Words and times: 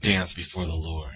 dance 0.00 0.34
before 0.34 0.64
the 0.64 0.74
Lord. 0.74 1.10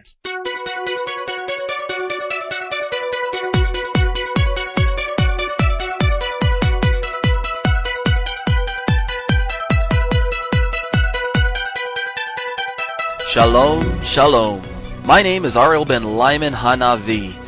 Shalom, 13.27 14.01
shalom. 14.03 14.63
My 15.05 15.23
name 15.23 15.45
is 15.45 15.57
Ariel 15.57 15.85
ben 15.85 16.05
Lyman 16.17 16.53
Hanavi. 16.53 17.41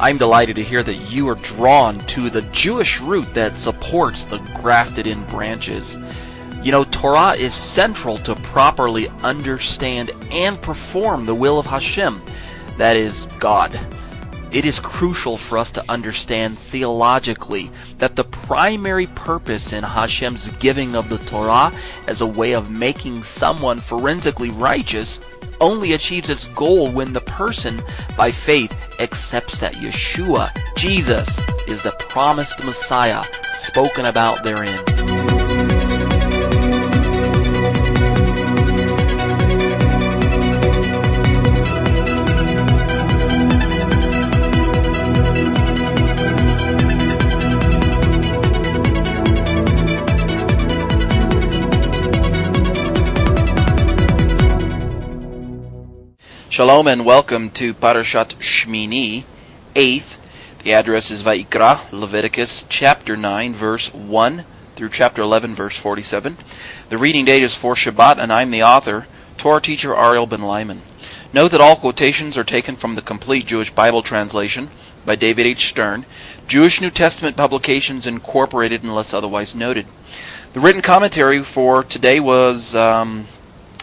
I'm 0.00 0.18
delighted 0.18 0.56
to 0.56 0.62
hear 0.62 0.82
that 0.82 1.12
you 1.12 1.28
are 1.28 1.34
drawn 1.34 1.98
to 1.98 2.30
the 2.30 2.42
Jewish 2.52 3.00
root 3.00 3.34
that 3.34 3.56
supports 3.56 4.24
the 4.24 4.38
grafted 4.54 5.06
in 5.06 5.22
branches. 5.24 5.96
You 6.66 6.72
know, 6.72 6.82
Torah 6.82 7.34
is 7.34 7.54
central 7.54 8.16
to 8.18 8.34
properly 8.34 9.08
understand 9.22 10.10
and 10.32 10.60
perform 10.60 11.24
the 11.24 11.32
will 11.32 11.60
of 11.60 11.66
Hashem, 11.66 12.20
that 12.76 12.96
is, 12.96 13.26
God. 13.38 13.78
It 14.50 14.64
is 14.64 14.80
crucial 14.80 15.36
for 15.36 15.58
us 15.58 15.70
to 15.70 15.84
understand 15.88 16.58
theologically 16.58 17.70
that 17.98 18.16
the 18.16 18.24
primary 18.24 19.06
purpose 19.06 19.72
in 19.72 19.84
Hashem's 19.84 20.48
giving 20.58 20.96
of 20.96 21.08
the 21.08 21.18
Torah 21.18 21.72
as 22.08 22.20
a 22.20 22.26
way 22.26 22.52
of 22.52 22.68
making 22.68 23.22
someone 23.22 23.78
forensically 23.78 24.50
righteous 24.50 25.20
only 25.60 25.92
achieves 25.92 26.30
its 26.30 26.48
goal 26.48 26.90
when 26.90 27.12
the 27.12 27.20
person, 27.20 27.78
by 28.16 28.32
faith, 28.32 28.76
accepts 28.98 29.60
that 29.60 29.74
Yeshua, 29.74 30.50
Jesus, 30.76 31.38
is 31.68 31.80
the 31.82 31.94
promised 32.00 32.64
Messiah 32.64 33.22
spoken 33.44 34.06
about 34.06 34.42
therein. 34.42 35.35
Shalom 56.56 56.88
and 56.88 57.04
welcome 57.04 57.50
to 57.50 57.74
Parashat 57.74 58.36
Shmini, 58.36 59.24
8th. 59.74 60.62
The 60.62 60.72
address 60.72 61.10
is 61.10 61.22
Vaikra, 61.22 61.92
Leviticus 61.92 62.64
chapter 62.70 63.14
9, 63.14 63.52
verse 63.52 63.92
1 63.92 64.42
through 64.74 64.88
chapter 64.88 65.20
11, 65.20 65.54
verse 65.54 65.76
47. 65.76 66.38
The 66.88 66.96
reading 66.96 67.26
date 67.26 67.42
is 67.42 67.54
for 67.54 67.74
Shabbat, 67.74 68.16
and 68.16 68.32
I'm 68.32 68.50
the 68.50 68.62
author, 68.62 69.06
Torah 69.36 69.60
teacher 69.60 69.94
Ariel 69.94 70.24
Ben 70.24 70.40
Lyman. 70.40 70.80
Note 71.30 71.50
that 71.50 71.60
all 71.60 71.76
quotations 71.76 72.38
are 72.38 72.42
taken 72.42 72.74
from 72.74 72.94
the 72.94 73.02
complete 73.02 73.44
Jewish 73.44 73.70
Bible 73.70 74.00
translation 74.00 74.70
by 75.04 75.14
David 75.14 75.44
H. 75.44 75.68
Stern, 75.68 76.06
Jewish 76.48 76.80
New 76.80 76.88
Testament 76.88 77.36
publications 77.36 78.06
incorporated 78.06 78.82
unless 78.82 79.12
otherwise 79.12 79.54
noted. 79.54 79.84
The 80.54 80.60
written 80.60 80.80
commentary 80.80 81.42
for 81.42 81.82
today 81.82 82.18
was 82.18 82.74
um, 82.74 83.26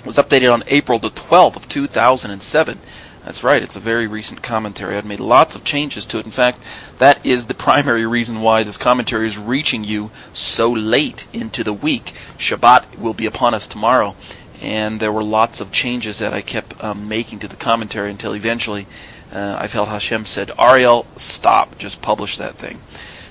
was 0.05 0.17
updated 0.17 0.53
on 0.53 0.63
April 0.67 0.99
the 0.99 1.09
12th 1.09 1.55
of 1.55 1.69
2007. 1.69 2.77
That's 3.23 3.43
right, 3.43 3.63
it's 3.63 3.77
a 3.77 3.79
very 3.79 4.05
recent 4.05 4.43
commentary. 4.43 4.97
I've 4.97 5.05
made 5.05 5.21
lots 5.21 5.55
of 5.55 5.63
changes 5.63 6.05
to 6.07 6.19
it. 6.19 6.25
In 6.25 6.31
fact, 6.31 6.59
that 6.99 7.25
is 7.25 7.47
the 7.47 7.53
primary 7.53 8.05
reason 8.05 8.41
why 8.41 8.63
this 8.63 8.77
commentary 8.77 9.27
is 9.27 9.37
reaching 9.37 9.83
you 9.83 10.11
so 10.33 10.69
late 10.69 11.25
into 11.31 11.63
the 11.63 11.73
week. 11.73 12.13
Shabbat 12.37 12.99
will 12.99 13.13
be 13.13 13.25
upon 13.25 13.53
us 13.53 13.65
tomorrow, 13.65 14.15
and 14.61 14.99
there 14.99 15.11
were 15.11 15.23
lots 15.23 15.61
of 15.61 15.71
changes 15.71 16.19
that 16.19 16.33
I 16.33 16.41
kept 16.41 16.83
um, 16.83 17.07
making 17.07 17.39
to 17.39 17.47
the 17.47 17.55
commentary 17.55 18.11
until 18.11 18.35
eventually 18.35 18.87
uh, 19.33 19.57
I 19.59 19.67
felt 19.67 19.87
Hashem 19.87 20.25
said, 20.25 20.51
Ariel, 20.59 21.07
stop, 21.15 21.77
just 21.77 22.01
publish 22.01 22.37
that 22.37 22.55
thing. 22.55 22.81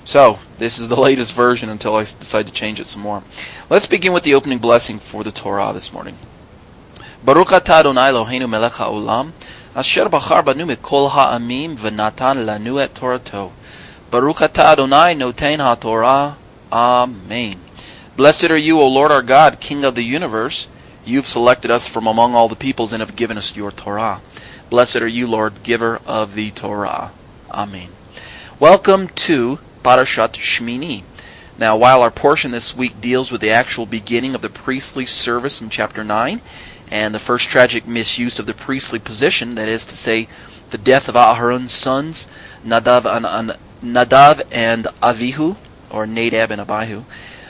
So, 0.05 0.39
this 0.59 0.79
is 0.79 0.89
the 0.89 1.01
latest 1.01 1.35
version 1.35 1.69
until 1.69 1.97
I 1.97 2.01
decide 2.01 2.47
to 2.47 2.53
change 2.53 2.81
it 2.81 2.87
some 2.87 3.03
more. 3.03 3.23
Let's 3.69 3.87
begin 3.87 4.15
with 4.15 4.25
the 4.25 4.35
opening 4.35 4.59
blessing 4.59 4.99
for 4.99 5.23
the 5.23 5.31
Torah 5.31 5.73
this 5.75 5.93
morning. 5.93 6.17
ברוך 7.26 7.54
אתה 7.54 7.80
אדוני 7.80 8.10
אלוהינו 8.10 8.48
מלך 8.48 8.82
העולם, 8.82 9.30
אשר 9.74 10.08
בחר 10.08 10.42
בנו 10.42 10.66
מכל 10.66 11.08
העמים 11.12 11.76
ונתן 11.80 12.38
לנו 12.38 12.84
את 12.84 12.90
תורתו. 12.94 13.50
ברוך 14.10 14.44
אתה 14.44 14.72
אדוני 14.72 15.16
נותן 15.16 15.62
התורה. 15.62 16.30
Amen. 16.72 17.54
Blessed 18.18 18.50
are 18.50 18.58
you, 18.58 18.80
O 18.82 18.88
Lord 18.88 19.12
our 19.12 19.22
God, 19.22 19.60
King 19.60 19.86
of 19.86 19.96
the 19.96 20.04
universe. 20.04 20.68
You've 21.06 21.28
selected 21.28 21.72
us 21.72 21.88
from 21.88 22.08
among 22.08 22.36
all 22.36 22.50
the 22.50 22.56
peoples 22.56 22.92
and 22.92 23.00
have 23.00 23.16
given 23.16 23.38
us 23.38 23.56
your 23.56 23.72
Torah. 23.72 24.20
Blessed 24.70 24.98
are 24.98 25.08
you, 25.08 25.28
Lord, 25.28 25.64
giver 25.64 26.02
of 26.06 26.34
the 26.34 26.52
Torah. 26.52 27.12
Amen. 27.52 27.90
Welcome 28.60 29.08
to 29.28 29.60
Parashat 29.84 30.34
Shmini. 30.34 31.04
Now, 31.58 31.78
while 31.78 32.02
our 32.02 32.12
portion 32.12 32.52
this 32.52 32.76
week 32.76 33.00
deals 33.00 33.32
with 33.32 33.42
the 33.42 33.52
actual 33.52 33.86
beginning 33.86 34.36
of 34.36 34.42
the 34.42 34.50
priestly 34.50 35.06
service 35.06 35.62
in 35.62 35.70
chapter 35.70 36.04
9, 36.04 36.42
and 36.93 37.15
the 37.15 37.19
first 37.19 37.49
tragic 37.49 37.87
misuse 37.87 38.39
of 38.39 38.45
the 38.45 38.53
priestly 38.53 38.99
position, 38.99 39.55
that 39.55 39.67
is 39.67 39.87
to 39.87 39.97
say, 39.97 40.29
the 40.73 40.79
death 40.79 41.09
of 41.09 41.15
Aharon's 41.15 41.73
sons, 41.73 42.29
Nadav 42.67 43.07
and, 43.07 43.57
Nadav 43.83 44.43
and 44.53 44.85
Avihu, 45.03 45.57
or 45.91 46.07
Nadab 46.07 46.51
and 46.51 46.61
Abihu, 46.61 47.05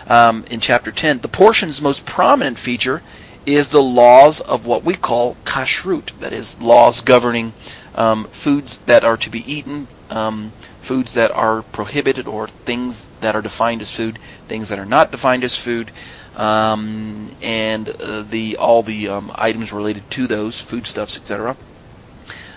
um, 0.06 0.44
in 0.48 0.60
chapter 0.60 0.92
10. 0.92 1.18
The 1.18 1.28
portion's 1.28 1.82
most 1.82 2.06
prominent 2.06 2.56
feature 2.56 3.02
is 3.44 3.70
the 3.70 3.82
laws 3.82 4.40
of 4.40 4.64
what 4.64 4.84
we 4.84 4.94
call 4.94 5.36
kashrut, 5.44 6.16
that 6.20 6.32
is, 6.32 6.60
laws 6.60 7.00
governing 7.00 7.52
um, 7.96 8.26
foods 8.26 8.78
that 8.86 9.02
are 9.02 9.16
to 9.16 9.28
be 9.28 9.52
eaten, 9.52 9.88
um, 10.08 10.52
foods 10.80 11.14
that 11.14 11.32
are 11.32 11.62
prohibited, 11.62 12.28
or 12.28 12.46
things 12.46 13.08
that 13.20 13.34
are 13.34 13.42
defined 13.42 13.80
as 13.80 13.94
food, 13.94 14.20
things 14.46 14.68
that 14.68 14.78
are 14.78 14.86
not 14.86 15.10
defined 15.10 15.42
as 15.42 15.56
food 15.56 15.90
um, 16.36 17.30
and 17.42 17.88
uh, 17.88 18.22
the 18.22 18.56
all 18.56 18.82
the 18.82 19.08
um, 19.08 19.30
items 19.34 19.72
related 19.72 20.10
to 20.12 20.26
those 20.26 20.60
foodstuffs, 20.60 21.16
etc. 21.16 21.56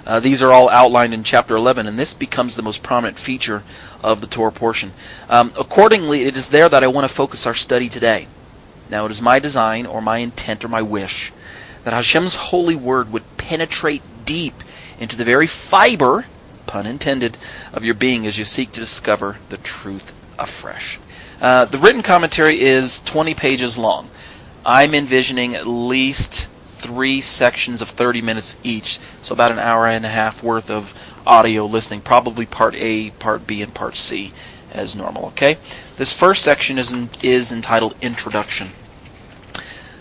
Uh, 0.05 0.19
these 0.19 0.43
are 0.43 0.51
all 0.51 0.69
outlined 0.69 1.13
in 1.15 1.23
chapter 1.23 1.55
11, 1.55 1.87
and 1.87 1.97
this 1.97 2.13
becomes 2.13 2.55
the 2.55 2.61
most 2.61 2.83
prominent 2.83 3.17
feature 3.17 3.63
of 4.03 4.21
the 4.21 4.27
Torah 4.27 4.51
portion. 4.51 4.91
Um, 5.29 5.51
accordingly, 5.59 6.25
it 6.25 6.37
is 6.37 6.49
there 6.49 6.69
that 6.69 6.83
I 6.83 6.87
want 6.87 7.07
to 7.07 7.13
focus 7.13 7.47
our 7.47 7.55
study 7.55 7.89
today. 7.89 8.27
Now, 8.89 9.05
it 9.05 9.11
is 9.11 9.21
my 9.21 9.39
design, 9.39 9.87
or 9.87 10.01
my 10.01 10.17
intent, 10.17 10.63
or 10.63 10.67
my 10.67 10.83
wish, 10.83 11.33
that 11.83 11.93
Hashem's 11.93 12.35
holy 12.35 12.75
word 12.75 13.11
would 13.11 13.23
penetrate 13.37 14.03
deep 14.25 14.53
into 14.99 15.17
the 15.17 15.23
very 15.23 15.47
fiber, 15.47 16.25
pun 16.67 16.85
intended, 16.85 17.39
of 17.73 17.83
your 17.83 17.95
being 17.95 18.27
as 18.27 18.37
you 18.37 18.45
seek 18.45 18.71
to 18.73 18.79
discover 18.79 19.37
the 19.49 19.57
truth 19.57 20.13
afresh. 20.37 20.99
Uh, 21.45 21.63
the 21.63 21.77
written 21.77 22.01
commentary 22.01 22.59
is 22.59 23.01
20 23.01 23.35
pages 23.35 23.77
long. 23.77 24.09
I'm 24.65 24.95
envisioning 24.95 25.53
at 25.53 25.67
least 25.67 26.49
three 26.65 27.21
sections 27.21 27.83
of 27.83 27.89
30 27.89 28.23
minutes 28.23 28.57
each, 28.63 28.97
so 29.21 29.33
about 29.33 29.51
an 29.51 29.59
hour 29.59 29.85
and 29.85 30.03
a 30.03 30.09
half 30.09 30.41
worth 30.41 30.71
of 30.71 30.99
audio 31.23 31.67
listening, 31.67 32.01
probably 32.01 32.47
part 32.47 32.73
A, 32.73 33.11
part 33.11 33.45
B, 33.45 33.61
and 33.61 33.71
part 33.75 33.95
C 33.95 34.33
as 34.73 34.95
normal. 34.95 35.27
Okay, 35.27 35.57
this 35.97 36.19
first 36.19 36.41
section 36.41 36.79
is 36.79 36.91
in, 36.91 37.11
is 37.21 37.51
entitled 37.51 37.95
Introduction. 38.01 38.69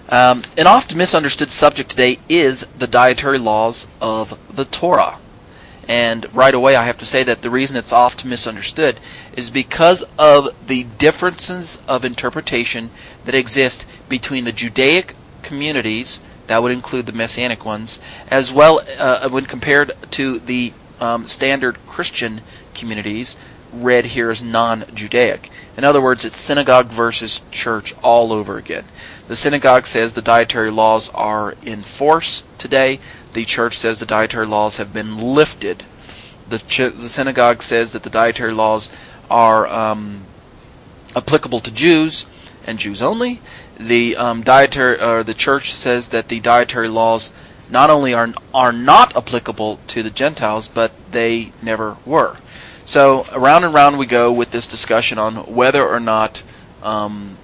Um, 0.09 0.41
an 0.57 0.67
oft 0.67 0.97
misunderstood 0.97 1.51
subject 1.51 1.91
today 1.91 2.21
is 2.27 2.65
the 2.69 2.87
dietary 2.87 3.39
laws 3.39 3.87
of 4.01 4.41
the 4.57 4.65
Torah. 4.65 5.19
And 5.89 6.33
right 6.35 6.55
away, 6.55 6.77
I 6.77 6.85
have 6.85 6.99
to 6.99 7.05
say 7.05 7.23
that 7.25 7.43
the 7.43 7.51
reason 7.51 7.77
it's 7.77 7.93
oft 7.93 8.25
misunderstood 8.25 8.99
is 9.37 9.51
because 9.51 10.05
of 10.19 10.49
the 10.67 10.85
differences 10.99 11.81
of 11.87 12.05
interpretation 12.05 12.91
that 13.25 13.35
exist 13.35 13.87
between 14.09 14.45
the 14.45 14.53
Judaic 14.53 15.15
communities, 15.43 16.21
that 16.47 16.63
would 16.63 16.73
include 16.73 17.07
the 17.07 17.13
Messianic 17.13 17.65
ones, 17.65 18.01
as 18.31 18.53
well 18.53 18.81
uh, 18.99 19.29
when 19.29 19.45
compared 19.47 19.93
to 20.13 20.39
the 20.39 20.73
um, 21.01 21.27
standard 21.27 21.77
Christian 21.87 22.41
communities, 22.75 23.37
read 23.73 24.07
here 24.07 24.31
as 24.31 24.43
non 24.43 24.85
Judaic. 24.95 25.51
In 25.77 25.85
other 25.85 26.01
words, 26.01 26.25
it's 26.25 26.39
synagogue 26.39 26.87
versus 26.87 27.43
church 27.51 27.95
all 28.03 28.33
over 28.33 28.57
again. 28.57 28.85
The 29.27 29.37
synagogue 29.37 29.87
says 29.87 30.13
the 30.13 30.23
dietary 30.23 30.71
laws 30.71 31.09
are 31.11 31.55
in 31.63 31.83
force 31.83 32.45
today 32.59 33.01
the 33.35 33.45
church 33.45 33.79
says 33.79 34.01
the 34.01 34.07
dietary 34.07 34.47
laws 34.47 34.79
have 34.79 34.93
been 34.93 35.17
lifted. 35.17 35.85
The, 36.49 36.59
ch- 36.59 36.95
the 36.95 37.09
synagogue 37.09 37.63
says 37.63 37.93
that 37.93 38.03
the 38.03 38.11
dietary 38.11 38.53
laws 38.53 38.95
are 39.31 39.67
um, 39.67 40.23
applicable 41.17 41.61
to 41.61 41.73
Jews 41.73 42.27
and 42.67 42.79
Jews 42.79 43.03
only. 43.03 43.41
The 43.79 44.17
um, 44.17 44.43
dietary 44.43 45.01
or 45.01 45.23
the 45.23 45.35
church 45.35 45.73
says 45.73 46.11
that 46.11 46.29
the 46.29 46.41
dietary 46.41 46.89
laws 46.89 47.33
not 47.71 47.91
only 47.91 48.15
are 48.15 48.33
are 48.53 48.73
not 48.73 49.17
applicable 49.17 49.81
to 49.89 50.03
the 50.03 50.11
Gentiles, 50.11 50.69
but 50.69 50.93
they 51.11 51.53
never 51.63 51.97
were. 52.07 52.37
So 52.85 53.27
around 53.33 53.65
and 53.65 53.75
round 53.75 53.99
we 53.99 54.07
go 54.07 54.33
with 54.33 54.51
this 54.51 54.67
discussion 54.67 55.19
on 55.19 55.37
whether 55.53 55.85
or 55.85 56.01
not 56.01 56.43
um, 56.83 57.37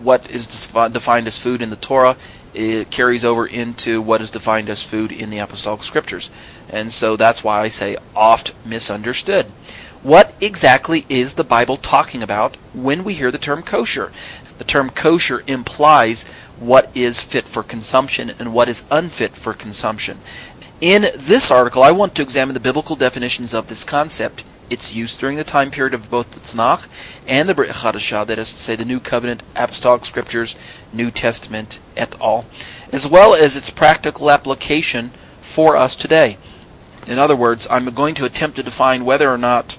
what 0.00 0.30
is 0.30 0.46
defined 0.46 1.26
as 1.26 1.38
food 1.38 1.62
in 1.62 1.70
the 1.70 1.76
Torah 1.76 2.16
it 2.54 2.90
carries 2.90 3.24
over 3.24 3.46
into 3.46 4.00
what 4.00 4.20
is 4.20 4.30
defined 4.30 4.70
as 4.70 4.82
food 4.82 5.12
in 5.12 5.30
the 5.30 5.38
apostolic 5.38 5.82
scriptures. 5.82 6.30
And 6.70 6.92
so 6.92 7.16
that's 7.16 7.44
why 7.44 7.60
I 7.60 7.68
say 7.68 7.96
oft 8.14 8.54
misunderstood. 8.64 9.46
What 10.02 10.34
exactly 10.40 11.06
is 11.08 11.34
the 11.34 11.44
Bible 11.44 11.76
talking 11.76 12.22
about 12.22 12.56
when 12.74 13.04
we 13.04 13.14
hear 13.14 13.30
the 13.30 13.38
term 13.38 13.62
kosher? 13.62 14.12
The 14.58 14.64
term 14.64 14.90
kosher 14.90 15.42
implies 15.46 16.28
what 16.60 16.90
is 16.94 17.20
fit 17.20 17.44
for 17.44 17.62
consumption 17.62 18.30
and 18.38 18.52
what 18.52 18.68
is 18.68 18.84
unfit 18.90 19.32
for 19.32 19.52
consumption. 19.52 20.18
In 20.80 21.06
this 21.16 21.50
article, 21.50 21.82
I 21.82 21.90
want 21.90 22.14
to 22.16 22.22
examine 22.22 22.54
the 22.54 22.60
biblical 22.60 22.96
definitions 22.96 23.54
of 23.54 23.68
this 23.68 23.84
concept, 23.84 24.44
its 24.70 24.94
use 24.94 25.16
during 25.16 25.36
the 25.36 25.44
time 25.44 25.70
period 25.70 25.94
of 25.94 26.10
both 26.10 26.30
the 26.32 26.40
Tanakh 26.40 26.88
and 27.26 27.48
the 27.48 27.54
Brit 27.54 27.70
Hadashah, 27.70 28.26
that 28.26 28.38
is 28.38 28.52
to 28.52 28.58
say, 28.58 28.76
the 28.76 28.84
New 28.84 29.00
Covenant, 29.00 29.42
Apostolic 29.54 30.04
Scriptures, 30.04 30.56
New 30.92 31.10
Testament, 31.10 31.80
et 31.96 32.14
al., 32.20 32.46
as 32.92 33.08
well 33.08 33.34
as 33.34 33.56
its 33.56 33.70
practical 33.70 34.30
application 34.30 35.10
for 35.40 35.76
us 35.76 35.96
today. 35.96 36.36
In 37.06 37.18
other 37.18 37.36
words, 37.36 37.66
I'm 37.70 37.86
going 37.86 38.14
to 38.16 38.24
attempt 38.24 38.56
to 38.56 38.62
define 38.62 39.04
whether 39.04 39.30
or 39.30 39.38
not 39.38 39.76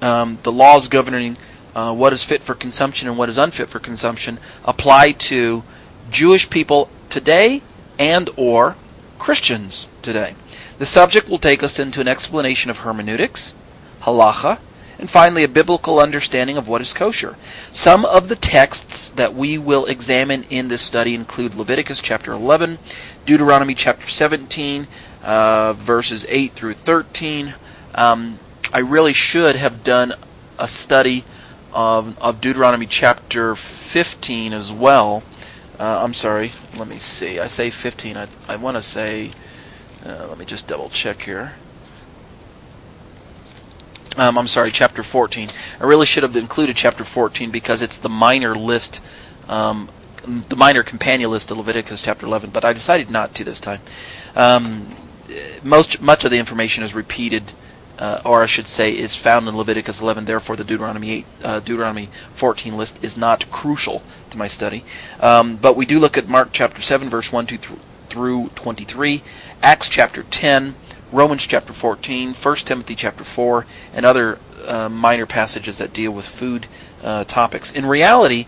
um, 0.00 0.38
the 0.42 0.52
laws 0.52 0.88
governing 0.88 1.36
uh, 1.74 1.94
what 1.94 2.12
is 2.12 2.22
fit 2.22 2.42
for 2.42 2.54
consumption 2.54 3.08
and 3.08 3.18
what 3.18 3.28
is 3.28 3.38
unfit 3.38 3.68
for 3.68 3.78
consumption 3.78 4.38
apply 4.64 5.12
to 5.12 5.62
Jewish 6.10 6.48
people 6.48 6.88
today 7.08 7.62
and 7.98 8.30
or 8.36 8.76
Christians 9.18 9.88
today. 10.02 10.34
The 10.78 10.86
subject 10.86 11.28
will 11.28 11.38
take 11.38 11.62
us 11.62 11.78
into 11.78 12.00
an 12.00 12.08
explanation 12.08 12.70
of 12.70 12.78
hermeneutics, 12.78 13.54
halacha, 14.04 14.58
and 14.98 15.10
finally 15.10 15.42
a 15.44 15.48
biblical 15.48 15.98
understanding 15.98 16.56
of 16.56 16.68
what 16.68 16.80
is 16.80 16.92
kosher. 16.92 17.36
Some 17.72 18.04
of 18.04 18.28
the 18.28 18.36
texts 18.36 19.10
that 19.10 19.34
we 19.34 19.58
will 19.58 19.86
examine 19.86 20.44
in 20.50 20.68
this 20.68 20.82
study 20.82 21.14
include 21.14 21.54
Leviticus 21.54 22.00
chapter 22.00 22.32
11, 22.32 22.78
Deuteronomy 23.26 23.74
chapter 23.74 24.06
17, 24.06 24.86
uh, 25.24 25.72
verses 25.74 26.24
8 26.28 26.52
through 26.52 26.74
13. 26.74 27.54
Um, 27.94 28.38
I 28.72 28.80
really 28.80 29.12
should 29.12 29.56
have 29.56 29.84
done 29.84 30.14
a 30.58 30.68
study 30.68 31.24
of, 31.72 32.20
of 32.22 32.40
Deuteronomy 32.40 32.86
chapter 32.86 33.54
15 33.54 34.52
as 34.52 34.72
well. 34.72 35.22
Uh, 35.78 36.02
I'm 36.04 36.14
sorry, 36.14 36.52
let 36.78 36.86
me 36.86 36.98
see. 36.98 37.40
I 37.40 37.48
say 37.48 37.70
15. 37.70 38.16
I, 38.16 38.28
I 38.48 38.56
want 38.56 38.76
to 38.76 38.82
say, 38.82 39.32
uh, 40.06 40.26
let 40.28 40.38
me 40.38 40.44
just 40.44 40.68
double 40.68 40.88
check 40.88 41.22
here. 41.22 41.54
Um, 44.16 44.38
I'm 44.38 44.46
sorry, 44.46 44.70
chapter 44.70 45.02
14. 45.02 45.48
I 45.80 45.84
really 45.84 46.06
should 46.06 46.22
have 46.22 46.36
included 46.36 46.76
chapter 46.76 47.04
14 47.04 47.50
because 47.50 47.82
it's 47.82 47.98
the 47.98 48.08
minor 48.08 48.54
list, 48.54 49.02
um, 49.48 49.88
the 50.24 50.56
minor 50.56 50.82
companion 50.82 51.30
list 51.30 51.50
of 51.50 51.58
Leviticus 51.58 52.02
chapter 52.02 52.26
11, 52.26 52.50
but 52.50 52.64
I 52.64 52.72
decided 52.72 53.10
not 53.10 53.34
to 53.34 53.44
this 53.44 53.58
time. 53.58 53.80
Um, 54.36 54.86
most 55.64 56.00
much 56.00 56.24
of 56.24 56.30
the 56.30 56.38
information 56.38 56.84
is 56.84 56.94
repeated 56.94 57.52
uh, 57.98 58.20
or 58.24 58.42
I 58.42 58.46
should 58.46 58.66
say, 58.66 58.96
is 58.96 59.14
found 59.16 59.48
in 59.48 59.56
Leviticus 59.56 60.00
11. 60.00 60.24
Therefore, 60.24 60.56
the 60.56 60.64
Deuteronomy 60.64 61.10
8, 61.10 61.26
uh, 61.44 61.60
Deuteronomy 61.60 62.08
14 62.32 62.76
list 62.76 63.02
is 63.04 63.16
not 63.16 63.50
crucial 63.50 64.02
to 64.30 64.38
my 64.38 64.46
study. 64.46 64.84
Um, 65.20 65.56
but 65.56 65.76
we 65.76 65.86
do 65.86 65.98
look 65.98 66.18
at 66.18 66.28
Mark 66.28 66.48
chapter 66.52 66.80
7, 66.80 67.08
verse 67.08 67.32
1 67.32 67.46
2 67.46 67.58
through 68.06 68.48
23, 68.54 69.22
Acts 69.62 69.88
chapter 69.88 70.22
10, 70.24 70.74
Romans 71.14 71.46
chapter 71.46 71.72
14, 71.72 72.34
1 72.34 72.56
Timothy 72.56 72.96
chapter 72.96 73.22
4, 73.22 73.64
and 73.94 74.04
other 74.04 74.36
uh, 74.66 74.88
minor 74.88 75.26
passages 75.26 75.78
that 75.78 75.92
deal 75.92 76.10
with 76.10 76.26
food 76.26 76.66
uh, 77.04 77.22
topics. 77.22 77.72
In 77.72 77.86
reality, 77.86 78.46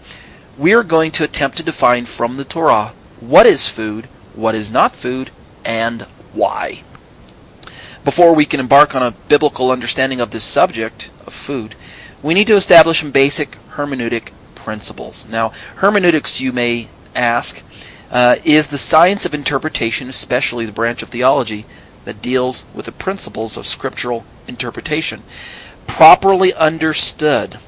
we 0.59 0.75
are 0.75 0.83
going 0.83 1.13
to 1.13 1.23
attempt 1.23 1.57
to 1.59 1.63
define 1.63 2.07
from 2.07 2.37
the 2.37 2.45
Torah 2.45 2.93
what 3.21 3.47
is 3.47 3.69
food, 3.69 4.07
what 4.35 4.57
is 4.57 4.69
not 4.69 4.97
food, 4.97 5.31
and 5.65 6.03
why. 6.33 6.83
Before 8.05 8.35
we 8.35 8.45
can 8.45 8.59
embark 8.59 8.97
on 8.97 9.03
a 9.03 9.13
biblical 9.13 9.71
understanding 9.71 10.21
of 10.21 10.33
this 10.33 10.43
subject 10.43 11.09
of 11.25 11.35
food, 11.35 11.77
we 12.21 12.35
need 12.35 12.49
to 12.49 12.57
establish 12.57 12.99
some 12.99 13.13
basic 13.13 13.53
hermeneutic 13.75 14.33
principles. 14.57 15.31
Now, 15.31 15.51
hermeneutics, 15.77 16.41
you 16.41 16.53
may 16.53 16.89
ask, 17.15 17.63
uh, 18.11 18.37
is 18.45 18.69
the 18.69 18.79
science 18.79 19.25
of 19.25 19.35
interpretation, 19.35 20.09
especially 20.09 20.67
the 20.67 20.73
branch 20.73 21.05
of 21.05 21.11
theology 21.11 21.65
that 22.07 22.23
deals 22.23 22.65
with 22.73 22.87
the 22.87 22.93
principles 22.93 23.59
of 23.59 23.67
scriptural 23.67 24.25
interpretation. 24.49 25.23
Properly 25.87 26.55
understood, 26.55 27.59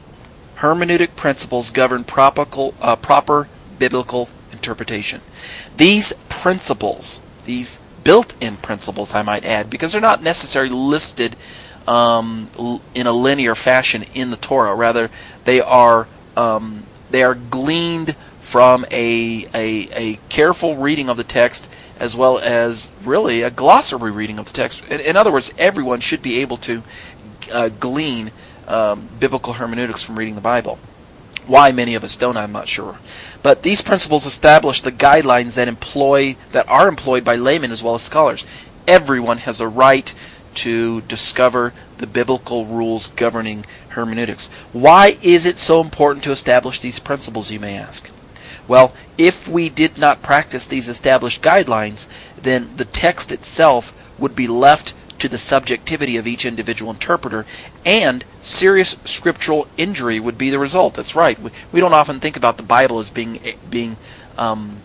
hermeneutic 0.56 1.14
principles 1.16 1.70
govern 1.70 2.04
proper, 2.04 2.46
uh, 2.80 2.96
proper 2.96 3.48
biblical 3.78 4.30
interpretation. 4.52 5.20
These 5.76 6.14
principles, 6.28 7.20
these 7.44 7.80
built-in 8.04 8.56
principles, 8.56 9.14
I 9.14 9.22
might 9.22 9.44
add, 9.44 9.68
because 9.68 9.92
they're 9.92 10.00
not 10.00 10.22
necessarily 10.22 10.70
listed 10.70 11.36
um, 11.86 12.48
in 12.94 13.06
a 13.06 13.12
linear 13.12 13.54
fashion 13.54 14.04
in 14.14 14.30
the 14.30 14.36
Torah. 14.36 14.74
Rather, 14.74 15.10
they 15.44 15.60
are 15.60 16.06
um, 16.36 16.84
they 17.10 17.22
are 17.22 17.34
gleaned 17.34 18.14
from 18.40 18.84
a, 18.90 19.46
a 19.54 19.88
a 19.92 20.18
careful 20.28 20.76
reading 20.76 21.08
of 21.08 21.16
the 21.16 21.24
text 21.24 21.68
as 21.98 22.16
well 22.16 22.38
as 22.38 22.92
really 23.04 23.42
a 23.42 23.50
glossary 23.50 24.10
reading 24.10 24.38
of 24.38 24.46
the 24.46 24.52
text. 24.52 24.86
In, 24.88 25.00
in 25.00 25.16
other 25.16 25.32
words, 25.32 25.52
everyone 25.58 26.00
should 26.00 26.22
be 26.22 26.40
able 26.40 26.56
to 26.58 26.82
uh, 27.52 27.68
glean 27.80 28.30
um, 28.66 29.08
biblical 29.18 29.54
hermeneutics 29.54 30.02
from 30.02 30.18
reading 30.18 30.34
the 30.34 30.40
Bible. 30.40 30.78
Why 31.46 31.72
many 31.72 31.94
of 31.94 32.04
us 32.04 32.16
don't, 32.16 32.36
I'm 32.36 32.52
not 32.52 32.68
sure. 32.68 32.98
But 33.42 33.62
these 33.62 33.80
principles 33.80 34.26
establish 34.26 34.82
the 34.82 34.92
guidelines 34.92 35.54
that 35.54 35.66
employ 35.66 36.36
that 36.52 36.68
are 36.68 36.88
employed 36.88 37.24
by 37.24 37.36
laymen 37.36 37.72
as 37.72 37.82
well 37.82 37.94
as 37.94 38.02
scholars. 38.02 38.46
Everyone 38.86 39.38
has 39.38 39.60
a 39.60 39.68
right 39.68 40.14
to 40.56 41.00
discover 41.02 41.72
the 41.98 42.06
biblical 42.06 42.66
rules 42.66 43.08
governing 43.08 43.64
hermeneutics. 43.90 44.48
Why 44.72 45.16
is 45.22 45.46
it 45.46 45.56
so 45.56 45.80
important 45.80 46.24
to 46.24 46.32
establish 46.32 46.80
these 46.80 46.98
principles, 46.98 47.50
you 47.50 47.60
may 47.60 47.76
ask? 47.76 48.10
Well, 48.68 48.92
if 49.16 49.48
we 49.48 49.68
did 49.70 49.98
not 49.98 50.22
practice 50.22 50.66
these 50.66 50.88
established 50.88 51.42
guidelines, 51.42 52.06
then 52.40 52.70
the 52.76 52.84
text 52.84 53.32
itself 53.32 53.92
would 54.18 54.36
be 54.36 54.46
left 54.46 54.94
to 55.18 55.28
the 55.28 55.38
subjectivity 55.38 56.16
of 56.16 56.28
each 56.28 56.46
individual 56.46 56.92
interpreter, 56.92 57.44
and 57.84 58.24
serious 58.40 58.98
scriptural 59.04 59.66
injury 59.76 60.20
would 60.20 60.38
be 60.38 60.50
the 60.50 60.58
result. 60.58 60.94
That's 60.94 61.16
right. 61.16 61.38
We, 61.72 61.80
don't 61.80 61.94
often 61.94 62.20
think 62.20 62.36
about 62.36 62.56
the 62.56 62.62
Bible 62.62 62.98
as 63.00 63.10
being 63.10 63.40
being 63.68 63.96
um, 64.36 64.76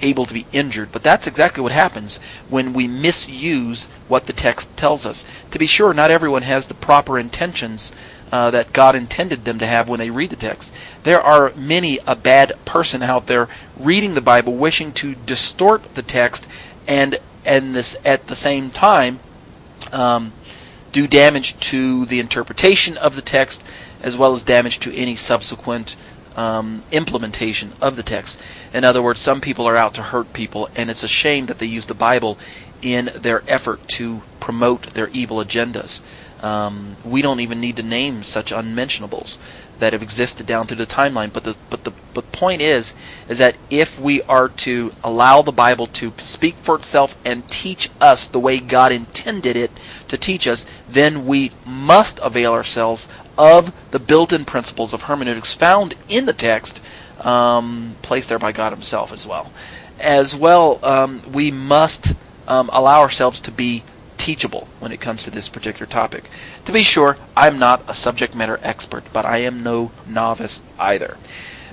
able 0.00 0.24
to 0.24 0.34
be 0.34 0.46
injured, 0.52 0.90
but 0.92 1.02
that's 1.02 1.26
exactly 1.26 1.62
what 1.62 1.72
happens 1.72 2.18
when 2.48 2.72
we 2.72 2.88
misuse 2.88 3.86
what 4.08 4.24
the 4.24 4.32
text 4.32 4.76
tells 4.76 5.04
us. 5.04 5.24
To 5.50 5.58
be 5.58 5.66
sure, 5.66 5.92
not 5.92 6.10
everyone 6.10 6.42
has 6.42 6.66
the 6.66 6.74
proper 6.74 7.18
intentions. 7.18 7.92
Uh, 8.32 8.50
that 8.50 8.72
God 8.72 8.96
intended 8.96 9.44
them 9.44 9.58
to 9.58 9.66
have 9.66 9.90
when 9.90 9.98
they 9.98 10.08
read 10.08 10.30
the 10.30 10.36
text. 10.36 10.72
There 11.02 11.20
are 11.20 11.52
many 11.54 11.98
a 12.06 12.16
bad 12.16 12.54
person 12.64 13.02
out 13.02 13.26
there 13.26 13.46
reading 13.78 14.14
the 14.14 14.22
Bible, 14.22 14.54
wishing 14.54 14.90
to 14.94 15.14
distort 15.14 15.94
the 15.96 16.02
text, 16.02 16.48
and 16.88 17.18
and 17.44 17.76
this 17.76 17.94
at 18.06 18.28
the 18.28 18.34
same 18.34 18.70
time 18.70 19.20
um, 19.92 20.32
do 20.92 21.06
damage 21.06 21.60
to 21.60 22.06
the 22.06 22.20
interpretation 22.20 22.96
of 22.96 23.16
the 23.16 23.22
text 23.22 23.62
as 24.02 24.16
well 24.16 24.32
as 24.32 24.44
damage 24.44 24.78
to 24.80 24.96
any 24.96 25.14
subsequent 25.14 25.96
um, 26.36 26.82
implementation 26.90 27.72
of 27.80 27.96
the 27.96 28.02
text. 28.02 28.40
In 28.72 28.84
other 28.84 29.02
words, 29.02 29.20
some 29.20 29.40
people 29.40 29.66
are 29.66 29.76
out 29.76 29.94
to 29.94 30.02
hurt 30.02 30.32
people, 30.32 30.68
and 30.74 30.90
it's 30.90 31.04
a 31.04 31.08
shame 31.08 31.46
that 31.46 31.58
they 31.58 31.66
use 31.66 31.86
the 31.86 31.94
Bible 31.94 32.38
in 32.80 33.10
their 33.14 33.42
effort 33.46 33.86
to 33.88 34.22
promote 34.40 34.94
their 34.94 35.08
evil 35.08 35.36
agendas. 35.36 36.00
Um, 36.42 36.96
we 37.04 37.22
don't 37.22 37.40
even 37.40 37.60
need 37.60 37.76
to 37.76 37.82
name 37.82 38.22
such 38.24 38.50
unmentionables 38.50 39.38
that 39.78 39.92
have 39.92 40.02
existed 40.02 40.46
down 40.46 40.66
through 40.66 40.76
the 40.76 40.86
timeline. 40.86 41.32
But 41.32 41.44
the 41.44 41.56
but 41.70 41.84
the 41.84 41.92
but 42.14 42.30
point 42.32 42.60
is 42.60 42.94
is 43.28 43.38
that 43.38 43.56
if 43.70 44.00
we 44.00 44.22
are 44.22 44.48
to 44.48 44.92
allow 45.02 45.42
the 45.42 45.52
Bible 45.52 45.86
to 45.86 46.12
speak 46.18 46.54
for 46.56 46.74
itself 46.76 47.16
and 47.24 47.48
teach 47.48 47.90
us 48.00 48.26
the 48.26 48.40
way 48.40 48.58
God 48.58 48.92
intended 48.92 49.56
it 49.56 49.70
to 50.08 50.16
teach 50.16 50.46
us, 50.46 50.66
then 50.88 51.26
we 51.26 51.50
must 51.66 52.18
avail 52.22 52.52
ourselves 52.52 53.08
of 53.38 53.72
the 53.90 53.98
built-in 53.98 54.44
principles 54.44 54.92
of 54.92 55.02
hermeneutics 55.02 55.54
found 55.54 55.94
in 56.08 56.26
the 56.26 56.32
text, 56.32 56.84
um, 57.24 57.96
placed 58.02 58.28
there 58.28 58.38
by 58.38 58.52
God 58.52 58.72
Himself 58.72 59.12
as 59.12 59.26
well. 59.26 59.50
As 59.98 60.36
well, 60.36 60.78
um, 60.84 61.22
we 61.32 61.50
must 61.50 62.14
um, 62.46 62.68
allow 62.72 63.00
ourselves 63.00 63.40
to 63.40 63.50
be 63.50 63.82
teachable 64.22 64.68
when 64.78 64.92
it 64.92 65.00
comes 65.00 65.24
to 65.24 65.32
this 65.32 65.48
particular 65.48 65.84
topic. 65.84 66.30
To 66.66 66.72
be 66.72 66.84
sure, 66.84 67.16
I'm 67.36 67.58
not 67.58 67.82
a 67.88 67.92
subject 67.92 68.36
matter 68.36 68.60
expert, 68.62 69.02
but 69.12 69.26
I 69.26 69.38
am 69.38 69.64
no 69.64 69.90
novice 70.06 70.62
either. 70.78 71.16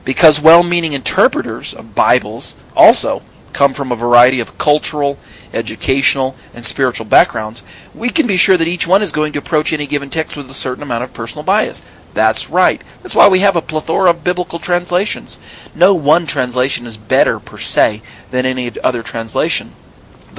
Because 0.03 0.41
well 0.41 0.63
meaning 0.63 0.93
interpreters 0.93 1.75
of 1.75 1.93
Bibles 1.93 2.55
also 2.75 3.21
come 3.53 3.73
from 3.73 3.91
a 3.91 3.95
variety 3.95 4.39
of 4.39 4.57
cultural, 4.57 5.19
educational, 5.53 6.35
and 6.51 6.65
spiritual 6.65 7.05
backgrounds, 7.05 7.63
we 7.93 8.09
can 8.09 8.25
be 8.25 8.35
sure 8.35 8.57
that 8.57 8.67
each 8.67 8.87
one 8.87 9.03
is 9.03 9.11
going 9.11 9.31
to 9.33 9.39
approach 9.39 9.71
any 9.71 9.85
given 9.85 10.09
text 10.09 10.35
with 10.35 10.49
a 10.49 10.55
certain 10.55 10.81
amount 10.81 11.03
of 11.03 11.13
personal 11.13 11.43
bias. 11.43 11.83
That's 12.15 12.49
right. 12.49 12.81
That's 13.03 13.15
why 13.15 13.27
we 13.27 13.41
have 13.41 13.55
a 13.55 13.61
plethora 13.61 14.09
of 14.09 14.23
biblical 14.23 14.57
translations. 14.57 15.37
No 15.75 15.93
one 15.93 16.25
translation 16.25 16.87
is 16.87 16.97
better 16.97 17.39
per 17.39 17.59
se 17.59 18.01
than 18.31 18.47
any 18.47 18.71
other 18.83 19.03
translation. 19.03 19.73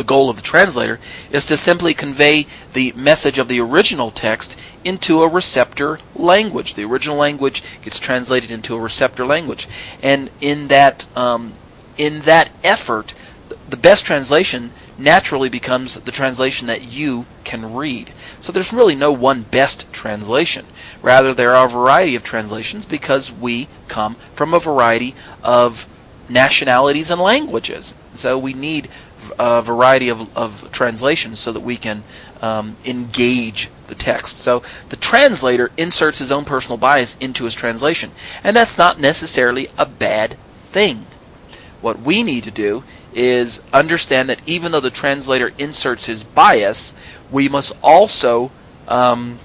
The 0.01 0.05
goal 0.05 0.31
of 0.31 0.37
the 0.37 0.43
translator 0.43 0.99
is 1.31 1.45
to 1.45 1.59
simply 1.59 1.93
convey 1.93 2.47
the 2.73 2.95
message 2.97 3.39
of 3.39 3.49
the 3.49 3.61
original 3.61 4.09
text 4.09 4.59
into 4.83 5.21
a 5.21 5.29
receptor 5.29 5.99
language. 6.17 6.73
The 6.73 6.87
original 6.87 7.19
language 7.19 7.63
gets 7.83 7.99
translated 7.99 8.51
into 8.51 8.75
a 8.75 8.81
receptor 8.81 9.27
language, 9.27 9.69
and 10.03 10.31
in 10.41 10.69
that 10.69 11.05
um, 11.15 11.53
in 11.99 12.21
that 12.21 12.49
effort, 12.65 13.13
the 13.69 13.77
best 13.77 14.07
translation 14.07 14.71
naturally 14.97 15.51
becomes 15.51 15.97
the 15.97 16.13
translation 16.13 16.67
that 16.67 16.91
you 16.91 17.27
can 17.45 17.75
read. 17.75 18.15
So 18.41 18.53
there's 18.53 18.73
really 18.73 18.95
no 18.95 19.13
one 19.13 19.43
best 19.43 19.93
translation. 19.93 20.65
Rather, 21.03 21.35
there 21.35 21.55
are 21.55 21.67
a 21.67 21.71
variety 21.71 22.17
of 22.17 22.25
translations 22.25 22.87
because 22.87 23.31
we 23.31 23.69
come 23.89 24.15
from 24.33 24.55
a 24.55 24.61
variety 24.61 25.15
of 25.43 25.87
nationalities 26.31 27.11
and 27.11 27.21
languages. 27.21 27.95
So 28.15 28.39
we 28.39 28.55
need 28.55 28.89
a 29.41 29.63
variety 29.63 30.11
of, 30.11 30.37
of 30.37 30.71
translations 30.71 31.39
so 31.39 31.51
that 31.51 31.61
we 31.61 31.79
can 31.79 32.03
um, 32.43 32.75
engage 32.85 33.71
the 33.87 33.95
text. 33.95 34.37
So 34.37 34.63
the 34.91 34.97
translator 34.97 35.71
inserts 35.79 36.19
his 36.19 36.31
own 36.31 36.45
personal 36.45 36.77
bias 36.77 37.17
into 37.21 37.45
his 37.45 37.55
translation, 37.55 38.11
and 38.45 38.55
that's 38.55 38.77
not 38.77 39.01
necessarily 39.01 39.69
a 39.79 39.87
bad 39.87 40.35
thing. 40.55 41.07
What 41.81 42.01
we 42.01 42.23
need 42.23 42.45
to 42.45 42.51
do 42.51 42.85
is 43.15 43.63
understand 43.73 44.29
that 44.29 44.43
even 44.47 44.73
though 44.73 44.81
the 44.81 44.91
translator 44.91 45.53
inserts 45.59 46.05
his 46.05 46.23
bias, 46.23 46.93
we 47.31 47.49
must 47.49 47.73
also 47.83 48.51
um, 48.89 49.39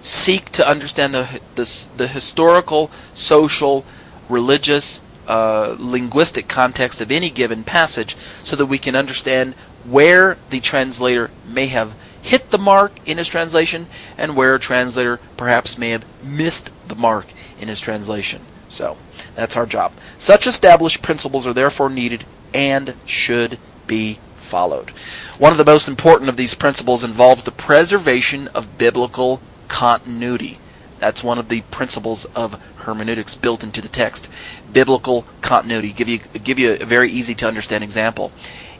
seek 0.00 0.46
to 0.52 0.66
understand 0.66 1.12
the, 1.12 1.40
the, 1.56 1.88
the 1.98 2.08
historical, 2.08 2.90
social, 3.12 3.84
religious, 4.30 5.02
uh, 5.30 5.76
linguistic 5.78 6.48
context 6.48 7.00
of 7.00 7.12
any 7.12 7.30
given 7.30 7.62
passage 7.62 8.16
so 8.42 8.56
that 8.56 8.66
we 8.66 8.78
can 8.78 8.96
understand 8.96 9.54
where 9.84 10.36
the 10.50 10.58
translator 10.58 11.30
may 11.46 11.66
have 11.66 11.94
hit 12.20 12.50
the 12.50 12.58
mark 12.58 12.92
in 13.06 13.16
his 13.16 13.28
translation 13.28 13.86
and 14.18 14.36
where 14.36 14.56
a 14.56 14.60
translator 14.60 15.18
perhaps 15.36 15.78
may 15.78 15.90
have 15.90 16.04
missed 16.24 16.72
the 16.88 16.96
mark 16.96 17.26
in 17.60 17.68
his 17.68 17.78
translation. 17.78 18.42
So, 18.68 18.96
that's 19.36 19.56
our 19.56 19.66
job. 19.66 19.92
Such 20.18 20.48
established 20.48 21.00
principles 21.00 21.46
are 21.46 21.54
therefore 21.54 21.90
needed 21.90 22.24
and 22.52 22.94
should 23.06 23.58
be 23.86 24.18
followed. 24.34 24.90
One 25.38 25.52
of 25.52 25.58
the 25.58 25.64
most 25.64 25.86
important 25.86 26.28
of 26.28 26.36
these 26.36 26.54
principles 26.54 27.04
involves 27.04 27.44
the 27.44 27.52
preservation 27.52 28.48
of 28.48 28.78
biblical 28.78 29.40
continuity. 29.68 30.58
That's 31.00 31.24
one 31.24 31.38
of 31.38 31.48
the 31.48 31.62
principles 31.62 32.26
of 32.36 32.62
hermeneutics 32.76 33.34
built 33.34 33.64
into 33.64 33.80
the 33.80 33.88
text. 33.88 34.30
Biblical 34.72 35.24
continuity. 35.40 35.92
Give 35.92 36.08
you 36.08 36.18
give 36.18 36.58
you 36.58 36.74
a 36.74 36.84
very 36.84 37.10
easy 37.10 37.34
to 37.36 37.48
understand 37.48 37.82
example. 37.82 38.30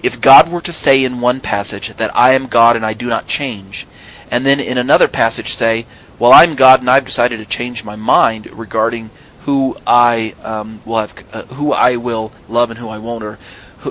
If 0.02 0.20
God 0.20 0.52
were 0.52 0.60
to 0.60 0.72
say 0.72 1.02
in 1.02 1.20
one 1.20 1.40
passage 1.40 1.88
that 1.88 2.14
I 2.14 2.32
am 2.32 2.46
God 2.46 2.76
and 2.76 2.84
I 2.86 2.92
do 2.92 3.08
not 3.08 3.26
change, 3.26 3.86
and 4.30 4.46
then 4.46 4.60
in 4.60 4.78
another 4.78 5.08
passage 5.08 5.54
say, 5.54 5.86
"Well, 6.18 6.32
I'm 6.32 6.54
God 6.54 6.80
and 6.80 6.90
I've 6.90 7.06
decided 7.06 7.38
to 7.38 7.46
change 7.46 7.84
my 7.84 7.96
mind 7.96 8.50
regarding 8.52 9.10
who 9.46 9.78
I 9.86 10.34
um, 10.44 10.80
will 10.84 10.98
have, 10.98 11.24
uh, 11.32 11.42
who 11.54 11.72
I 11.72 11.96
will 11.96 12.32
love 12.48 12.70
and 12.70 12.78
who 12.78 12.88
I 12.88 12.98
won't, 12.98 13.24
or 13.24 13.38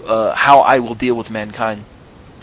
uh, 0.08 0.36
how 0.36 0.60
I 0.60 0.80
will 0.80 0.96
deal 0.96 1.16
with 1.16 1.32
mankind." 1.32 1.84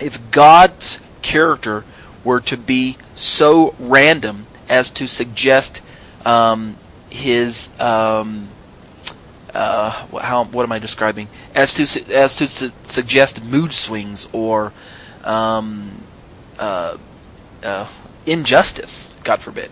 If 0.00 0.30
God's 0.30 1.00
character 1.22 1.84
were 2.24 2.40
to 2.40 2.56
be 2.56 2.96
so 3.14 3.74
random 3.78 4.46
as 4.68 4.90
to 4.92 5.06
suggest 5.06 5.82
um, 6.24 6.76
his 7.10 7.68
um, 7.80 8.48
uh, 9.54 9.90
how 10.20 10.44
what 10.44 10.64
am 10.64 10.72
I 10.72 10.78
describing? 10.78 11.28
As 11.54 11.74
to 11.74 12.14
as 12.14 12.36
to 12.36 12.46
su- 12.46 12.72
suggest 12.82 13.42
mood 13.44 13.72
swings 13.72 14.28
or 14.32 14.72
um, 15.24 16.02
uh, 16.58 16.96
uh, 17.62 17.88
injustice, 18.26 19.14
God 19.24 19.40
forbid, 19.40 19.70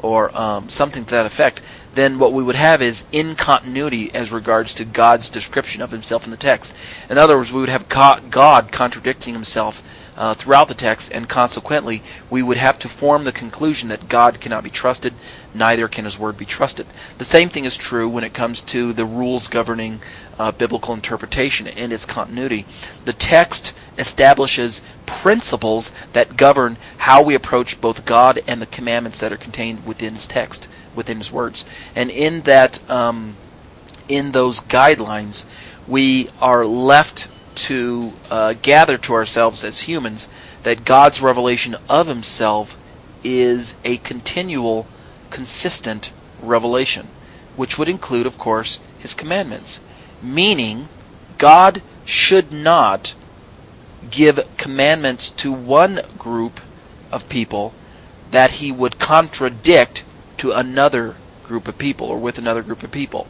or 0.00 0.36
um, 0.38 0.68
something 0.68 1.04
to 1.06 1.10
that 1.12 1.26
effect, 1.26 1.62
then 1.94 2.18
what 2.18 2.32
we 2.32 2.42
would 2.42 2.56
have 2.56 2.80
is 2.80 3.04
incontinuity 3.12 4.14
as 4.14 4.32
regards 4.32 4.74
to 4.74 4.84
God's 4.84 5.30
description 5.30 5.82
of 5.82 5.90
Himself 5.90 6.24
in 6.24 6.30
the 6.30 6.36
text. 6.36 6.74
In 7.10 7.18
other 7.18 7.36
words, 7.36 7.52
we 7.52 7.60
would 7.60 7.68
have 7.68 7.88
God 7.88 8.72
contradicting 8.72 9.34
Himself 9.34 9.82
uh, 10.16 10.34
throughout 10.34 10.68
the 10.68 10.74
text, 10.74 11.10
and 11.12 11.28
consequently, 11.28 12.02
we 12.28 12.42
would 12.42 12.58
have 12.58 12.78
to 12.78 12.88
form 12.88 13.24
the 13.24 13.32
conclusion 13.32 13.88
that 13.88 14.08
God 14.08 14.40
cannot 14.40 14.64
be 14.64 14.70
trusted, 14.70 15.14
neither 15.54 15.88
can 15.88 16.04
His 16.04 16.18
Word 16.18 16.36
be 16.36 16.44
trusted. 16.44 16.86
The 17.18 17.24
same 17.24 17.48
thing 17.48 17.64
is 17.64 17.76
true 17.76 18.08
when 18.08 18.24
it 18.24 18.34
comes 18.34 18.62
to 18.64 18.92
the 18.92 19.06
rules 19.06 19.48
governing 19.48 20.00
uh, 20.38 20.52
biblical 20.52 20.94
interpretation 20.94 21.66
and 21.66 21.92
its 21.92 22.04
continuity. 22.04 22.66
The 23.04 23.12
text 23.12 23.74
establishes 23.96 24.82
principles 25.06 25.92
that 26.12 26.36
govern 26.36 26.76
how 26.98 27.22
we 27.22 27.34
approach 27.34 27.80
both 27.80 28.04
God 28.04 28.40
and 28.46 28.60
the 28.60 28.66
commandments 28.66 29.20
that 29.20 29.32
are 29.32 29.38
contained 29.38 29.86
within 29.86 30.14
His 30.14 30.26
text, 30.26 30.68
within 30.94 31.18
His 31.18 31.32
words, 31.32 31.64
and 31.94 32.10
in 32.10 32.42
that, 32.42 32.88
um, 32.90 33.34
in 34.08 34.32
those 34.32 34.60
guidelines, 34.60 35.46
we 35.86 36.28
are 36.40 36.64
left 36.64 37.28
to 37.54 38.12
uh, 38.30 38.54
gather 38.62 38.98
to 38.98 39.12
ourselves 39.12 39.62
as 39.64 39.82
humans 39.82 40.28
that 40.62 40.84
God's 40.84 41.20
revelation 41.20 41.76
of 41.88 42.08
Himself 42.08 42.78
is 43.24 43.76
a 43.84 43.98
continual, 43.98 44.86
consistent 45.30 46.12
revelation, 46.40 47.06
which 47.56 47.78
would 47.78 47.88
include, 47.88 48.26
of 48.26 48.38
course, 48.38 48.80
His 48.98 49.14
commandments. 49.14 49.80
Meaning, 50.22 50.88
God 51.38 51.82
should 52.04 52.52
not 52.52 53.14
give 54.10 54.40
commandments 54.56 55.30
to 55.30 55.52
one 55.52 56.00
group 56.18 56.60
of 57.10 57.28
people 57.28 57.72
that 58.30 58.52
He 58.52 58.72
would 58.72 58.98
contradict 58.98 60.04
to 60.42 60.52
another 60.52 61.16
group 61.44 61.66
of 61.66 61.78
people 61.78 62.06
or 62.06 62.18
with 62.18 62.38
another 62.38 62.62
group 62.62 62.82
of 62.82 62.92
people. 62.92 63.26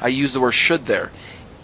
I 0.00 0.08
use 0.08 0.34
the 0.34 0.40
word 0.40 0.52
should 0.52 0.86
there 0.86 1.10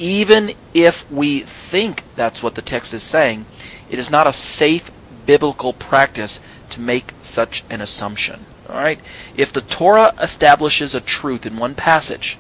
even 0.02 0.50
if 0.74 1.08
we 1.12 1.38
think 1.38 2.02
that's 2.16 2.42
what 2.42 2.56
the 2.56 2.62
text 2.62 2.92
is 2.92 3.04
saying, 3.04 3.46
it 3.88 4.00
is 4.00 4.10
not 4.10 4.26
a 4.26 4.32
safe 4.32 4.90
biblical 5.26 5.72
practice 5.72 6.40
to 6.70 6.80
make 6.80 7.12
such 7.20 7.62
an 7.70 7.80
assumption. 7.80 8.44
All 8.68 8.76
right? 8.76 8.98
If 9.36 9.52
the 9.52 9.60
Torah 9.60 10.12
establishes 10.20 10.96
a 10.96 11.00
truth 11.00 11.46
in 11.46 11.56
one 11.56 11.76
passage, 11.76 12.36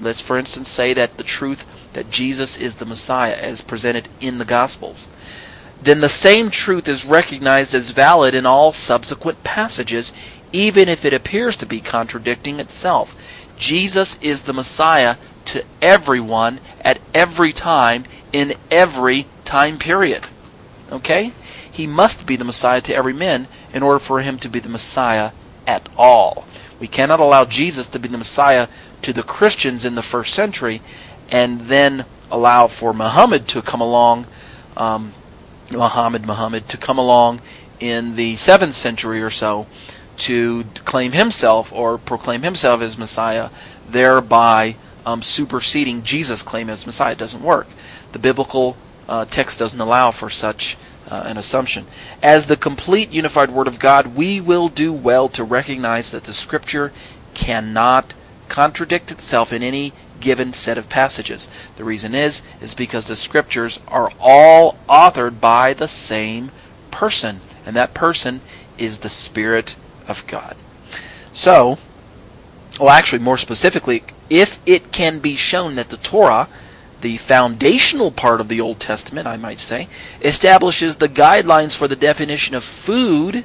let's 0.00 0.22
for 0.22 0.38
instance 0.38 0.70
say 0.70 0.94
that 0.94 1.18
the 1.18 1.22
truth 1.22 1.66
that 1.92 2.10
Jesus 2.10 2.56
is 2.56 2.76
the 2.76 2.86
Messiah 2.86 3.36
as 3.36 3.60
presented 3.60 4.08
in 4.18 4.38
the 4.38 4.46
Gospels, 4.46 5.06
then 5.82 6.00
the 6.00 6.08
same 6.08 6.50
truth 6.50 6.88
is 6.88 7.04
recognized 7.04 7.74
as 7.74 7.90
valid 7.90 8.34
in 8.34 8.46
all 8.46 8.72
subsequent 8.72 9.44
passages, 9.44 10.14
even 10.52 10.88
if 10.88 11.04
it 11.04 11.12
appears 11.12 11.56
to 11.56 11.66
be 11.66 11.80
contradicting 11.80 12.60
itself. 12.60 13.16
Jesus 13.56 14.20
is 14.22 14.44
the 14.44 14.52
Messiah 14.52 15.16
to 15.46 15.64
everyone 15.82 16.60
at 16.82 17.00
every 17.14 17.52
time 17.52 18.04
in 18.32 18.54
every 18.70 19.26
time 19.44 19.78
period. 19.78 20.24
Okay? 20.90 21.32
He 21.70 21.86
must 21.86 22.26
be 22.26 22.36
the 22.36 22.44
Messiah 22.44 22.80
to 22.82 22.94
every 22.94 23.12
man 23.12 23.48
in 23.72 23.82
order 23.82 23.98
for 23.98 24.20
him 24.20 24.38
to 24.38 24.48
be 24.48 24.60
the 24.60 24.68
Messiah 24.68 25.32
at 25.66 25.88
all. 25.96 26.46
We 26.80 26.88
cannot 26.88 27.20
allow 27.20 27.44
Jesus 27.44 27.86
to 27.88 27.98
be 27.98 28.08
the 28.08 28.18
Messiah 28.18 28.68
to 29.02 29.12
the 29.12 29.22
Christians 29.22 29.84
in 29.84 29.94
the 29.94 30.02
first 30.02 30.34
century 30.34 30.80
and 31.30 31.62
then 31.62 32.04
allow 32.30 32.66
for 32.66 32.92
Muhammad 32.92 33.46
to 33.48 33.62
come 33.62 33.80
along, 33.80 34.26
um, 34.76 35.12
Muhammad, 35.70 36.26
Muhammad, 36.26 36.68
to 36.68 36.76
come 36.76 36.98
along 36.98 37.40
in 37.78 38.16
the 38.16 38.34
7th 38.34 38.72
century 38.72 39.22
or 39.22 39.30
so 39.30 39.66
to 40.20 40.64
claim 40.84 41.12
himself 41.12 41.72
or 41.72 41.98
proclaim 41.98 42.42
himself 42.42 42.82
as 42.82 42.98
Messiah, 42.98 43.50
thereby 43.88 44.76
um, 45.06 45.22
superseding 45.22 46.02
Jesus' 46.02 46.42
claim 46.42 46.68
as 46.68 46.86
Messiah. 46.86 47.12
It 47.12 47.18
doesn't 47.18 47.42
work. 47.42 47.68
The 48.12 48.18
biblical 48.18 48.76
uh, 49.08 49.24
text 49.24 49.58
doesn't 49.58 49.80
allow 49.80 50.10
for 50.10 50.30
such 50.30 50.76
uh, 51.10 51.24
an 51.26 51.36
assumption. 51.36 51.86
As 52.22 52.46
the 52.46 52.56
complete 52.56 53.10
unified 53.10 53.50
Word 53.50 53.66
of 53.66 53.78
God, 53.78 54.14
we 54.14 54.40
will 54.40 54.68
do 54.68 54.92
well 54.92 55.28
to 55.28 55.42
recognize 55.42 56.12
that 56.12 56.24
the 56.24 56.32
Scripture 56.32 56.92
cannot 57.34 58.14
contradict 58.48 59.10
itself 59.10 59.52
in 59.52 59.62
any 59.62 59.92
given 60.20 60.52
set 60.52 60.76
of 60.76 60.88
passages. 60.88 61.48
The 61.76 61.84
reason 61.84 62.14
is 62.14 62.42
is 62.60 62.74
because 62.74 63.06
the 63.06 63.16
Scriptures 63.16 63.80
are 63.88 64.10
all 64.20 64.76
authored 64.88 65.40
by 65.40 65.72
the 65.72 65.88
same 65.88 66.50
person, 66.90 67.40
and 67.64 67.74
that 67.74 67.94
person 67.94 68.40
is 68.78 68.98
the 68.98 69.08
Spirit 69.08 69.76
of 70.10 70.26
God. 70.26 70.56
So, 71.32 71.78
well, 72.78 72.90
actually, 72.90 73.20
more 73.20 73.36
specifically, 73.36 74.02
if 74.28 74.60
it 74.66 74.92
can 74.92 75.18
be 75.18 75.36
shown 75.36 75.74
that 75.76 75.90
the 75.90 75.96
Torah, 75.96 76.48
the 77.00 77.16
foundational 77.16 78.10
part 78.10 78.40
of 78.40 78.48
the 78.48 78.60
Old 78.60 78.80
Testament, 78.80 79.26
I 79.26 79.36
might 79.36 79.60
say, 79.60 79.88
establishes 80.20 80.96
the 80.96 81.08
guidelines 81.08 81.76
for 81.76 81.88
the 81.88 81.96
definition 81.96 82.54
of 82.54 82.64
food, 82.64 83.44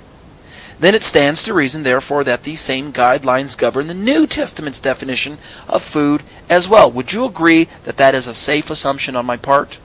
then 0.79 0.93
it 0.93 1.03
stands 1.03 1.43
to 1.43 1.53
reason, 1.53 1.83
therefore, 1.83 2.23
that 2.25 2.43
these 2.43 2.59
same 2.59 2.91
guidelines 2.91 3.57
govern 3.57 3.87
the 3.87 3.93
New 3.93 4.27
Testament's 4.27 4.81
definition 4.81 5.37
of 5.69 5.81
food 5.81 6.21
as 6.49 6.67
well. 6.67 6.91
Would 6.91 7.13
you 7.13 7.25
agree 7.25 7.65
that 7.83 7.97
that 7.97 8.13
is 8.13 8.27
a 8.27 8.33
safe 8.33 8.69
assumption 8.69 9.15
on 9.15 9.25
my 9.25 9.37
part? 9.37 9.79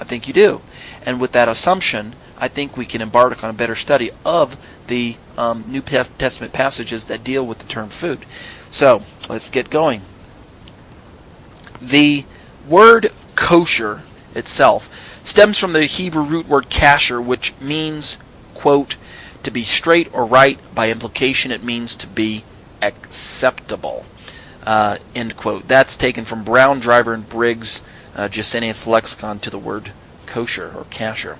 I 0.00 0.04
think 0.04 0.26
you 0.26 0.34
do. 0.34 0.62
And 1.04 1.20
with 1.20 1.32
that 1.32 1.48
assumption, 1.48 2.14
I 2.38 2.48
think 2.48 2.76
we 2.76 2.86
can 2.86 3.00
embark 3.00 3.42
on 3.44 3.50
a 3.50 3.54
better 3.54 3.76
study 3.76 4.10
of 4.24 4.56
the 4.88 5.16
um, 5.36 5.64
New 5.68 5.80
Testament 5.80 6.52
passages 6.52 7.06
that 7.06 7.24
deal 7.24 7.46
with 7.46 7.58
the 7.58 7.66
term 7.66 7.88
food. 7.88 8.24
So, 8.70 9.02
let's 9.28 9.50
get 9.50 9.70
going. 9.70 10.02
The 11.80 12.24
word 12.68 13.12
kosher 13.34 14.02
itself 14.34 15.20
stems 15.24 15.58
from 15.58 15.72
the 15.72 15.86
Hebrew 15.86 16.22
root 16.22 16.48
word 16.48 16.70
kasher, 16.70 17.24
which 17.24 17.52
means, 17.60 18.18
quote, 18.54 18.96
to 19.42 19.50
be 19.50 19.62
straight 19.62 20.12
or 20.12 20.24
right. 20.24 20.58
By 20.74 20.90
implication, 20.90 21.50
it 21.50 21.62
means 21.62 21.94
to 21.96 22.06
be 22.06 22.44
acceptable. 22.82 24.04
Uh, 24.64 24.98
end 25.14 25.36
quote. 25.36 25.68
That's 25.68 25.96
taken 25.96 26.24
from 26.24 26.44
Brown, 26.44 26.80
Driver, 26.80 27.12
and 27.12 27.28
Briggs' 27.28 27.82
uh, 28.16 28.28
lexicon 28.86 29.38
to 29.40 29.50
the 29.50 29.58
word 29.58 29.92
kosher 30.26 30.72
or 30.76 30.84
kasher. 30.84 31.36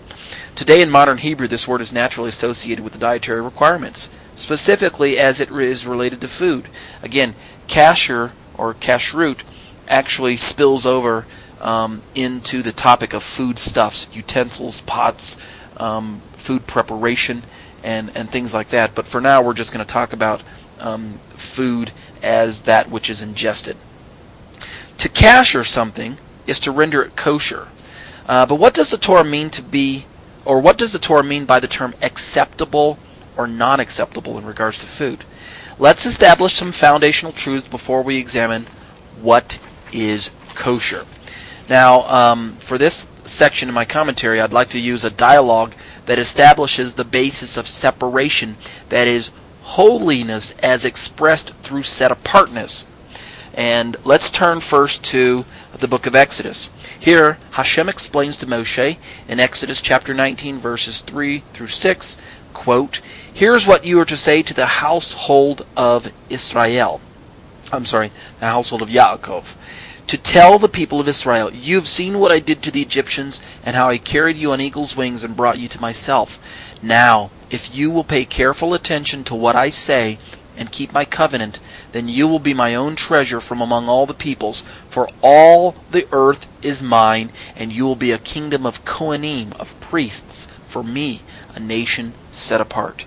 Today 0.55 0.81
in 0.81 0.91
modern 0.91 1.19
Hebrew, 1.19 1.47
this 1.47 1.69
word 1.69 1.81
is 1.81 1.93
naturally 1.93 2.29
associated 2.29 2.83
with 2.83 2.93
the 2.93 2.99
dietary 2.99 3.41
requirements, 3.41 4.09
specifically 4.35 5.19
as 5.19 5.41
it 5.41 5.51
is 5.51 5.87
related 5.87 6.21
to 6.23 6.29
food. 6.29 6.69
Again, 7.03 7.35
kasher 7.69 8.33
or 8.57 8.75
kashrut 8.75 9.43
actually 9.89 10.37
spills 10.37 10.87
over 10.87 11.27
um, 11.61 12.03
into 12.15 12.63
the 12.63 12.73
topic 12.73 13.13
of 13.13 13.23
foodstuffs, 13.23 14.09
utensils, 14.15 14.81
pots, 14.83 15.39
um, 15.79 16.21
food 16.33 16.67
preparation, 16.67 17.43
and, 17.83 18.11
and 18.15 18.31
things 18.31 18.55
like 18.55 18.69
that. 18.69 18.95
But 18.95 19.07
for 19.07 19.21
now, 19.21 19.43
we're 19.43 19.55
just 19.55 19.73
going 19.73 19.85
to 19.85 19.93
talk 19.93 20.13
about 20.13 20.43
um, 20.81 21.15
food 21.29 21.93
as 22.23 22.63
that 22.63 22.91
which 22.91 23.09
is 23.09 23.23
ingested. 23.23 23.77
To 24.99 25.09
kasher 25.09 25.65
something 25.65 26.17
is 26.47 26.59
to 26.61 26.71
render 26.71 27.03
it 27.03 27.17
kosher. 27.17 27.69
Uh, 28.29 28.47
but 28.47 28.57
what 28.57 28.75
does 28.75 28.91
the 28.91 28.97
Torah 28.97 29.25
mean 29.25 29.51
to 29.51 29.63
be, 29.63 30.07
or 30.45 30.61
what 30.61 30.79
does 30.79 30.93
the 30.93 30.99
Torah 30.99 31.23
mean 31.23 31.45
by 31.45 31.61
the 31.61 31.69
term 31.69 31.95
acceptable 32.03 32.99
or 33.37 33.47
non 33.47 33.81
acceptable 33.81 34.37
in 34.39 34.45
regards 34.45 34.81
to 34.81 34.87
food? 34.87 35.25
Let's 35.79 36.07
establish 36.07 36.55
some 36.55 36.73
foundational 36.73 37.33
truths 37.33 37.69
before 37.69 38.03
we 38.03 38.17
examine 38.17 38.67
what 39.21 39.59
is 39.93 40.31
kosher. 40.55 41.05
Now, 41.69 42.03
um, 42.03 42.53
for 42.53 42.79
this 42.79 43.09
section 43.25 43.69
in 43.69 43.75
my 43.75 43.85
commentary, 43.85 44.41
I'd 44.41 44.53
like 44.53 44.71
to 44.71 44.79
use 44.79 45.05
a 45.05 45.11
dialogue 45.11 45.75
that 46.07 46.19
establishes 46.19 46.95
the 46.95 47.05
basis 47.05 47.57
of 47.57 47.67
separation, 47.67 48.57
that 48.89 49.07
is, 49.07 49.33
holiness 49.63 50.53
as 50.63 50.85
expressed 50.85 51.55
through 51.57 51.83
set 51.83 52.11
apartness. 52.13 52.85
And 53.57 53.97
let's 54.05 54.31
turn 54.31 54.61
first 54.61 55.03
to 55.07 55.47
the 55.73 55.89
book 55.89 56.07
of 56.07 56.15
Exodus. 56.15 56.69
Here, 56.99 57.39
Hashem 57.53 57.89
explains 57.89 58.37
to 58.37 58.47
Moshe 58.47 58.99
in 59.27 59.41
Exodus 59.41 59.81
chapter 59.81 60.13
19, 60.13 60.59
verses 60.59 61.01
3 61.01 61.39
through 61.39 61.69
6, 61.69 62.17
quote, 62.53 63.01
Here's 63.33 63.67
what 63.67 63.87
you 63.87 63.99
are 63.99 64.05
to 64.05 64.17
say 64.17 64.43
to 64.43 64.55
the 64.55 64.67
household 64.67 65.65
of 65.77 66.13
Israel. 66.29 67.01
I'm 67.73 67.87
sorry, 67.87 68.13
the 68.41 68.47
household 68.47 68.83
of 68.83 68.91
Yaakov 68.91 69.57
to 70.07 70.17
tell 70.17 70.59
the 70.59 70.69
people 70.69 71.01
of 71.01 71.09
Israel, 71.09 71.53
You 71.53 71.77
have 71.77 71.89
seen 71.89 72.19
what 72.19 72.33
I 72.33 72.39
did 72.39 72.63
to 72.63 72.71
the 72.71 72.83
Egyptians, 72.83 73.43
and 73.65 73.75
how 73.75 73.89
I 73.89 73.99
carried 73.99 74.37
you 74.37 74.53
on 74.53 74.61
eagle's 74.61 74.97
wings 74.97 75.25
and 75.25 75.37
brought 75.37 75.59
you 75.59 75.69
to 75.69 75.81
myself. 75.81 76.79
Now, 76.83 77.31
if 77.51 77.75
you 77.75 77.91
will 77.91 78.05
pay 78.05 78.25
careful 78.25 78.75
attention 78.75 79.25
to 79.25 79.35
what 79.35 79.57
I 79.57 79.71
say, 79.71 80.19
and 80.57 80.73
keep 80.73 80.93
my 80.93 81.05
covenant, 81.05 81.61
then 81.93 82.09
you 82.09 82.27
will 82.27 82.39
be 82.39 82.55
my 82.55 82.75
own 82.75 82.97
treasure 82.97 83.41
from 83.41 83.61
among 83.61 83.89
all 83.89 84.07
the 84.07 84.15
peoples, 84.15 84.63
for 84.89 85.09
all 85.23 85.77
the 85.91 86.09
earth 86.13 86.49
is 86.65 86.83
mine, 86.83 87.31
and 87.57 87.73
you 87.73 87.85
will 87.85 87.97
be 87.97 88.13
a 88.13 88.19
kingdom 88.19 88.65
of 88.65 88.85
Kohanim, 88.85 89.55
of 89.61 89.79
priests, 89.81 90.47
for 90.67 90.83
me, 90.83 91.21
a 91.55 91.61
nation 91.61 92.13
set 92.31 92.61
apart. 92.61 93.05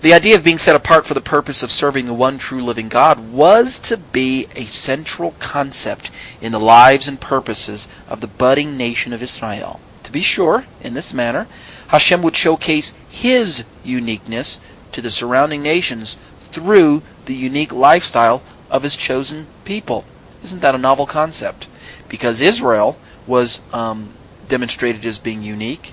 The 0.00 0.14
idea 0.14 0.36
of 0.36 0.44
being 0.44 0.58
set 0.58 0.76
apart 0.76 1.04
for 1.06 1.14
the 1.14 1.20
purpose 1.20 1.62
of 1.62 1.72
serving 1.72 2.06
the 2.06 2.14
one 2.14 2.38
true 2.38 2.62
living 2.62 2.88
God 2.88 3.32
was 3.32 3.78
to 3.80 3.96
be 3.96 4.46
a 4.54 4.64
central 4.64 5.32
concept 5.40 6.10
in 6.40 6.52
the 6.52 6.60
lives 6.60 7.08
and 7.08 7.20
purposes 7.20 7.88
of 8.08 8.20
the 8.20 8.28
budding 8.28 8.76
nation 8.76 9.12
of 9.12 9.22
Israel. 9.22 9.80
To 10.04 10.12
be 10.12 10.20
sure, 10.20 10.64
in 10.80 10.94
this 10.94 11.12
manner, 11.12 11.48
Hashem 11.88 12.22
would 12.22 12.36
showcase 12.36 12.94
His 13.10 13.64
uniqueness 13.84 14.60
to 14.92 15.02
the 15.02 15.10
surrounding 15.10 15.62
nations 15.62 16.18
through 16.38 17.02
the 17.26 17.34
unique 17.34 17.72
lifestyle 17.72 18.42
of 18.70 18.82
His 18.82 18.96
chosen 18.96 19.46
people. 19.64 20.04
Isn't 20.42 20.60
that 20.62 20.74
a 20.74 20.78
novel 20.78 21.06
concept? 21.06 21.68
Because 22.08 22.40
Israel 22.40 22.98
was 23.26 23.60
um, 23.72 24.10
demonstrated 24.48 25.04
as 25.04 25.18
being 25.18 25.42
unique, 25.42 25.92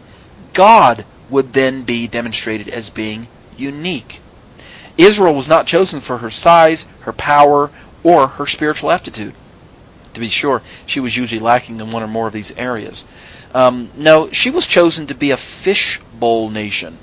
God 0.53 1.05
would 1.29 1.53
then 1.53 1.84
be 1.84 2.08
demonstrated 2.08 2.67
as 2.69 2.89
being 2.89 3.27
unique. 3.58 4.21
Israel 4.97 5.36
was 5.36 5.47
not 5.47 5.67
chosen 5.67 5.99
for 5.99 6.19
her 6.19 6.29
size, 6.29 6.88
her 7.01 7.12
power, 7.12 7.69
or 8.03 8.27
her 8.27 8.45
spiritual 8.45 8.91
aptitude. 8.91 9.34
To 10.13 10.19
be 10.21 10.29
sure, 10.29 10.62
she 10.86 11.01
was 11.01 11.17
usually 11.17 11.39
lacking 11.41 11.79
in 11.79 11.91
one 11.91 12.01
or 12.01 12.08
more 12.08 12.27
of 12.27 12.34
these 12.34 12.55
areas. 12.58 13.05
Um, 13.53 13.89
no, 13.97 14.29
she 14.31 14.49
was 14.49 14.65
chosen 14.65 15.08
to 15.08 15.15
be 15.15 15.31
a 15.31 15.38
fishbowl 15.38 16.49
nation, 16.49 16.97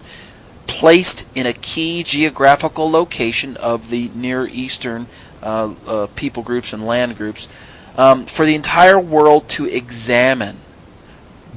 placed 0.67 1.27
in 1.35 1.47
a 1.47 1.53
key 1.53 2.03
geographical 2.03 2.91
location 2.91 3.57
of 3.57 3.91
the 3.91 4.11
Near 4.15 4.47
Eastern 4.47 5.07
uh, 5.43 5.75
uh, 5.87 6.07
people 6.15 6.43
groups 6.43 6.73
and 6.73 6.87
land 6.87 7.17
groups 7.17 7.49
um, 7.97 8.27
for 8.27 8.47
the 8.47 8.55
entire 8.55 8.99
world 8.99 9.49
to 9.51 9.67
examine. 9.67 10.57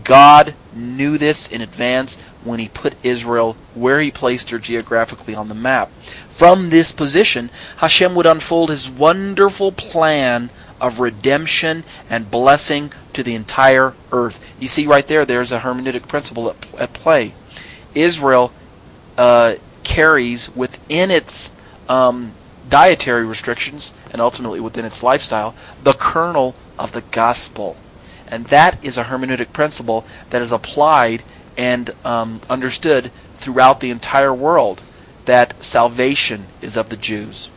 God 0.04 0.54
knew 0.74 1.18
this 1.18 1.48
in 1.48 1.62
advance 1.62 2.22
when 2.44 2.60
he 2.60 2.68
put 2.68 2.96
Israel 3.04 3.56
where 3.74 4.00
he 4.00 4.12
placed 4.12 4.52
her 4.52 4.60
geographically 4.60 5.36
on 5.36 5.50
the 5.50 5.56
map. 5.56 5.89
From 5.89 6.70
this 6.70 6.91
position, 6.91 7.50
Hashem 7.78 8.13
would 8.15 8.26
unfold 8.26 8.70
his 8.70 8.89
wonderful 8.89 9.72
plan 9.72 10.50
of 10.80 11.00
redemption 11.00 11.84
and 12.10 12.30
blessing 12.30 12.91
to 13.13 13.24
the 13.24 13.34
entire 13.34 13.94
earth. 14.12 14.44
You 14.60 14.68
see, 14.68 14.86
right 14.86 15.08
there, 15.08 15.26
there's 15.26 15.52
a 15.52 15.60
hermeneutic 15.60 16.08
principle 16.08 16.50
at, 16.50 16.76
at 16.78 16.94
play. 16.94 17.34
Israel 17.96 18.52
uh, 19.17 19.56
carries 19.84 20.56
within 20.56 21.12
its 21.12 21.51
um, 21.88 22.34
dietary 22.69 23.25
restrictions 23.25 23.93
and 24.12 24.21
ultimately 24.21 24.60
within 24.60 24.86
its 24.86 25.04
lifestyle 25.04 25.56
the 25.84 25.93
kernel 25.93 26.56
of 26.78 26.91
the 26.91 27.01
gospel. 27.01 27.78
And 28.28 28.45
that 28.47 28.84
is 28.84 28.97
a 28.97 29.06
hermeneutic 29.06 29.54
principle 29.54 30.06
that 30.32 30.41
is 30.41 30.51
applied 30.51 31.23
and 31.58 31.91
um, 32.04 32.41
understood 32.49 33.12
throughout 33.34 33.80
the 33.80 33.91
entire 33.91 34.34
world 34.34 34.82
that 35.25 35.62
salvation 35.62 36.45
is 36.62 36.75
of 36.75 36.89
the 36.89 36.97
Jews. 36.97 37.49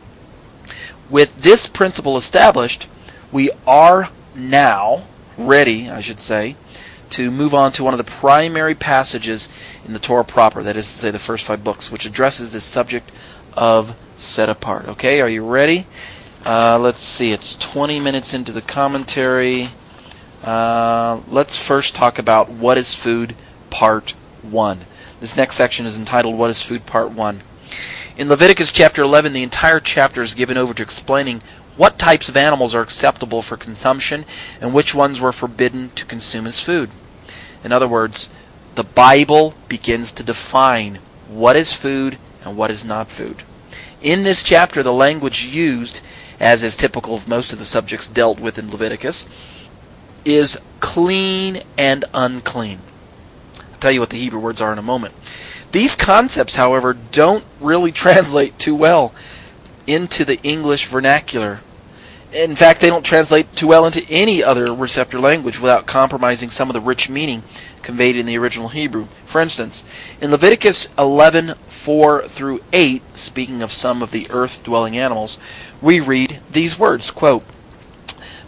With 1.09 1.41
this 1.41 1.67
principle 1.67 2.17
established, 2.17 2.87
we 3.31 3.49
are 3.65 4.09
now 4.35 5.03
ready, 5.37 5.89
I 5.89 6.01
should 6.01 6.19
say, 6.19 6.55
to 7.11 7.31
move 7.31 7.53
on 7.53 7.71
to 7.73 7.83
one 7.83 7.93
of 7.93 7.97
the 7.97 8.03
primary 8.03 8.75
passages 8.75 9.49
in 9.85 9.93
the 9.93 9.99
Torah 9.99 10.23
proper, 10.23 10.63
that 10.63 10.77
is 10.77 10.85
to 10.85 10.97
say, 10.97 11.11
the 11.11 11.19
first 11.19 11.45
five 11.45 11.63
books, 11.63 11.91
which 11.91 12.05
addresses 12.05 12.53
this 12.53 12.63
subject 12.63 13.11
of 13.53 13.95
set 14.17 14.49
apart. 14.49 14.87
Okay, 14.87 15.21
are 15.21 15.29
you 15.29 15.45
ready? 15.45 15.85
Uh, 16.45 16.79
let's 16.79 16.99
see, 16.99 17.31
it's 17.31 17.55
20 17.55 17.99
minutes 17.99 18.33
into 18.33 18.51
the 18.51 18.61
commentary. 18.61 19.67
Uh, 20.43 21.19
let's 21.27 21.65
first 21.65 21.95
talk 21.95 22.17
about 22.17 22.49
what 22.49 22.77
is 22.77 22.95
food, 22.95 23.35
part 23.69 24.11
1. 24.43 24.79
This 25.19 25.35
next 25.35 25.57
section 25.57 25.85
is 25.85 25.97
entitled 25.97 26.37
What 26.37 26.49
is 26.49 26.61
Food, 26.61 26.85
part 26.85 27.11
1. 27.11 27.41
In 28.17 28.29
Leviticus 28.29 28.71
chapter 28.71 29.01
11, 29.01 29.33
the 29.33 29.43
entire 29.43 29.81
chapter 29.81 30.21
is 30.21 30.33
given 30.33 30.57
over 30.57 30.73
to 30.73 30.83
explaining 30.83 31.41
what 31.75 31.99
types 31.99 32.29
of 32.29 32.37
animals 32.37 32.73
are 32.73 32.81
acceptable 32.81 33.41
for 33.41 33.57
consumption 33.57 34.25
and 34.61 34.73
which 34.73 34.95
ones 34.95 35.21
were 35.21 35.31
forbidden 35.31 35.89
to 35.95 36.05
consume 36.05 36.47
as 36.47 36.59
food. 36.59 36.89
In 37.63 37.71
other 37.71 37.87
words, 37.87 38.29
the 38.75 38.83
Bible 38.83 39.53
begins 39.67 40.11
to 40.13 40.23
define 40.23 40.99
what 41.27 41.55
is 41.55 41.73
food 41.73 42.17
and 42.43 42.55
what 42.55 42.71
is 42.71 42.85
not 42.85 43.11
food. 43.11 43.43
In 44.01 44.23
this 44.23 44.43
chapter, 44.43 44.81
the 44.81 44.93
language 44.93 45.45
used, 45.45 46.01
as 46.39 46.63
is 46.63 46.75
typical 46.75 47.15
of 47.15 47.27
most 47.27 47.51
of 47.51 47.59
the 47.59 47.65
subjects 47.65 48.07
dealt 48.07 48.39
with 48.39 48.57
in 48.57 48.69
Leviticus, 48.69 49.25
is 50.23 50.59
clean 50.79 51.61
and 51.77 52.05
unclean. 52.13 52.79
I'll 53.57 53.79
tell 53.79 53.91
you 53.91 53.99
what 53.99 54.09
the 54.09 54.17
Hebrew 54.17 54.39
words 54.39 54.61
are 54.61 54.71
in 54.71 54.79
a 54.79 54.83
moment. 54.83 55.13
These 55.71 55.95
concepts, 55.95 56.55
however, 56.55 56.95
don't 57.11 57.43
really 57.59 57.91
translate 58.05 58.57
too 58.57 58.75
well 58.75 59.13
into 59.85 60.23
the 60.23 60.39
English 60.43 60.85
vernacular. 60.85 61.59
In 62.31 62.55
fact, 62.55 62.79
they 62.79 62.89
don't 62.89 63.05
translate 63.05 63.55
too 63.55 63.67
well 63.67 63.87
into 63.87 64.05
any 64.07 64.43
other 64.43 64.71
receptor 64.73 65.19
language 65.19 65.59
without 65.59 65.87
compromising 65.87 66.51
some 66.51 66.69
of 66.69 66.75
the 66.75 66.79
rich 66.79 67.09
meaning 67.09 67.41
conveyed 67.81 68.15
in 68.15 68.27
the 68.27 68.37
original 68.37 68.69
Hebrew. 68.69 69.05
For 69.25 69.41
instance, 69.41 69.83
in 70.21 70.29
Leviticus 70.29 70.89
11:4 70.97 72.27
through 72.27 72.61
8, 72.71 73.17
speaking 73.17 73.63
of 73.63 73.71
some 73.71 74.03
of 74.03 74.11
the 74.11 74.27
earth 74.29 74.63
dwelling 74.63 74.95
animals, 74.95 75.39
we 75.81 75.99
read 75.99 76.39
these 76.51 76.77
words 76.77 77.09
quote, 77.09 77.43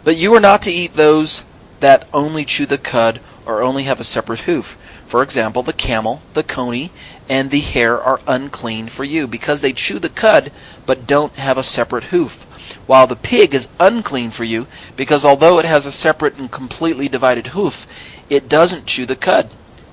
But 0.04 0.16
you 0.16 0.32
are 0.34 0.40
not 0.40 0.62
to 0.62 0.70
eat 0.70 0.92
those 0.92 1.42
that 1.80 2.06
only 2.14 2.44
chew 2.44 2.66
the 2.66 2.78
cud 2.78 3.18
or 3.44 3.62
only 3.62 3.82
have 3.82 3.98
a 3.98 4.04
separate 4.04 4.40
hoof. 4.40 4.76
For 5.06 5.22
example, 5.22 5.62
the 5.64 5.72
camel, 5.72 6.22
the 6.34 6.44
coney, 6.44 6.92
and 7.28 7.50
the 7.50 7.60
hare 7.60 8.00
are 8.00 8.20
unclean 8.28 8.86
for 8.86 9.02
you, 9.02 9.26
because 9.26 9.60
they 9.60 9.72
chew 9.72 9.98
the 9.98 10.08
cud 10.08 10.52
but 10.86 11.06
don't 11.06 11.34
have 11.34 11.58
a 11.58 11.64
separate 11.64 12.04
hoof. 12.04 12.46
While 12.86 13.06
the 13.06 13.16
pig 13.16 13.54
is 13.54 13.68
unclean 13.78 14.30
for 14.30 14.44
you, 14.44 14.66
because 14.96 15.24
although 15.24 15.58
it 15.58 15.64
has 15.64 15.86
a 15.86 15.92
separate 15.92 16.36
and 16.36 16.50
completely 16.50 17.08
divided 17.08 17.48
hoof, 17.48 17.86
it 18.28 18.48
doesn't 18.48 18.86
chew 18.86 19.06
the 19.06 19.16
cud. 19.16 19.50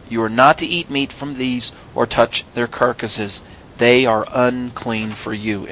You 0.10 0.24
are 0.24 0.30
not 0.30 0.58
to 0.60 0.66
eat 0.66 0.90
meat 0.90 1.12
from 1.12 1.36
these 1.36 1.72
or 1.94 2.06
touch 2.06 2.44
their 2.54 2.68
carcasses. 2.68 3.42
They 3.78 4.06
are 4.06 4.26
unclean 4.34 5.12
for 5.12 5.34
you. 5.34 5.68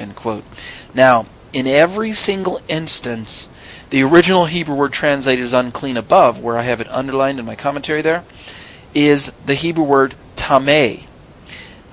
Now, 0.94 1.26
in 1.52 1.66
every 1.66 2.12
single 2.12 2.60
instance, 2.68 3.48
the 3.90 4.02
original 4.02 4.46
Hebrew 4.46 4.74
word 4.74 4.92
translated 4.92 5.44
as 5.44 5.54
unclean 5.54 5.96
above, 5.96 6.40
where 6.42 6.58
I 6.58 6.62
have 6.62 6.80
it 6.80 6.88
underlined 6.90 7.38
in 7.38 7.46
my 7.46 7.56
commentary 7.56 8.02
there, 8.02 8.24
is 8.94 9.32
the 9.44 9.54
Hebrew 9.54 9.84
word 9.84 10.14
tameh. 10.36 11.04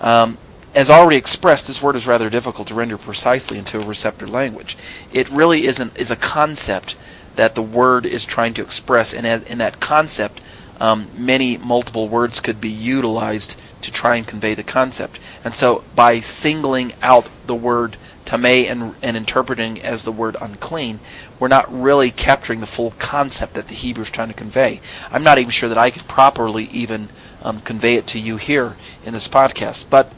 Um, 0.02 0.38
as 0.76 0.90
already 0.90 1.16
expressed, 1.16 1.68
this 1.68 1.82
word 1.82 1.96
is 1.96 2.06
rather 2.06 2.30
difficult 2.30 2.68
to 2.68 2.76
render 2.76 2.98
precisely 2.98 3.58
into 3.58 3.80
a 3.80 3.86
receptor 3.86 4.28
language. 4.28 4.78
It 5.14 5.30
really 5.30 5.66
is, 5.66 5.80
an, 5.80 5.92
is 5.96 6.12
a 6.12 6.18
concept 6.18 6.98
that 7.38 7.56
the 7.56 7.62
word 7.62 8.06
is 8.06 8.26
trying 8.26 8.54
to 8.56 8.62
express, 8.62 9.14
and 9.14 9.26
in 9.26 9.58
that 9.60 9.80
concept, 9.80 10.42
um, 10.80 11.08
many 11.18 11.58
multiple 11.58 12.10
words 12.10 12.42
could 12.42 12.60
be 12.60 12.70
utilized 12.70 13.58
to 13.82 13.92
try 13.92 14.18
and 14.18 14.28
convey 14.28 14.54
the 14.54 14.64
concept. 14.64 15.20
And 15.46 15.54
so, 15.54 15.84
by 15.96 16.20
singling 16.20 16.94
out 17.02 17.30
the 17.48 17.56
word 17.56 17.96
tameh 18.26 18.70
and, 18.70 18.96
and 19.02 19.16
interpreting 19.16 19.82
as 19.82 20.04
the 20.04 20.12
word 20.12 20.36
unclean, 20.42 21.00
we're 21.40 21.48
not 21.48 21.72
really 21.72 22.12
capturing 22.12 22.60
the 22.60 22.66
full 22.66 22.92
concept 23.00 23.54
that 23.54 23.68
the 23.68 23.76
Hebrew 23.76 24.02
is 24.02 24.12
trying 24.12 24.30
to 24.30 24.34
convey. 24.34 24.82
I'm 25.12 25.24
not 25.24 25.38
even 25.38 25.52
sure 25.52 25.70
that 25.70 25.78
I 25.78 25.92
could 25.92 26.08
properly 26.08 26.66
even 26.66 27.10
um, 27.44 27.62
convey 27.62 27.96
it 27.96 28.08
to 28.08 28.20
you 28.20 28.38
here 28.38 28.76
in 29.06 29.14
this 29.14 29.28
podcast, 29.28 29.90
but 29.90 30.12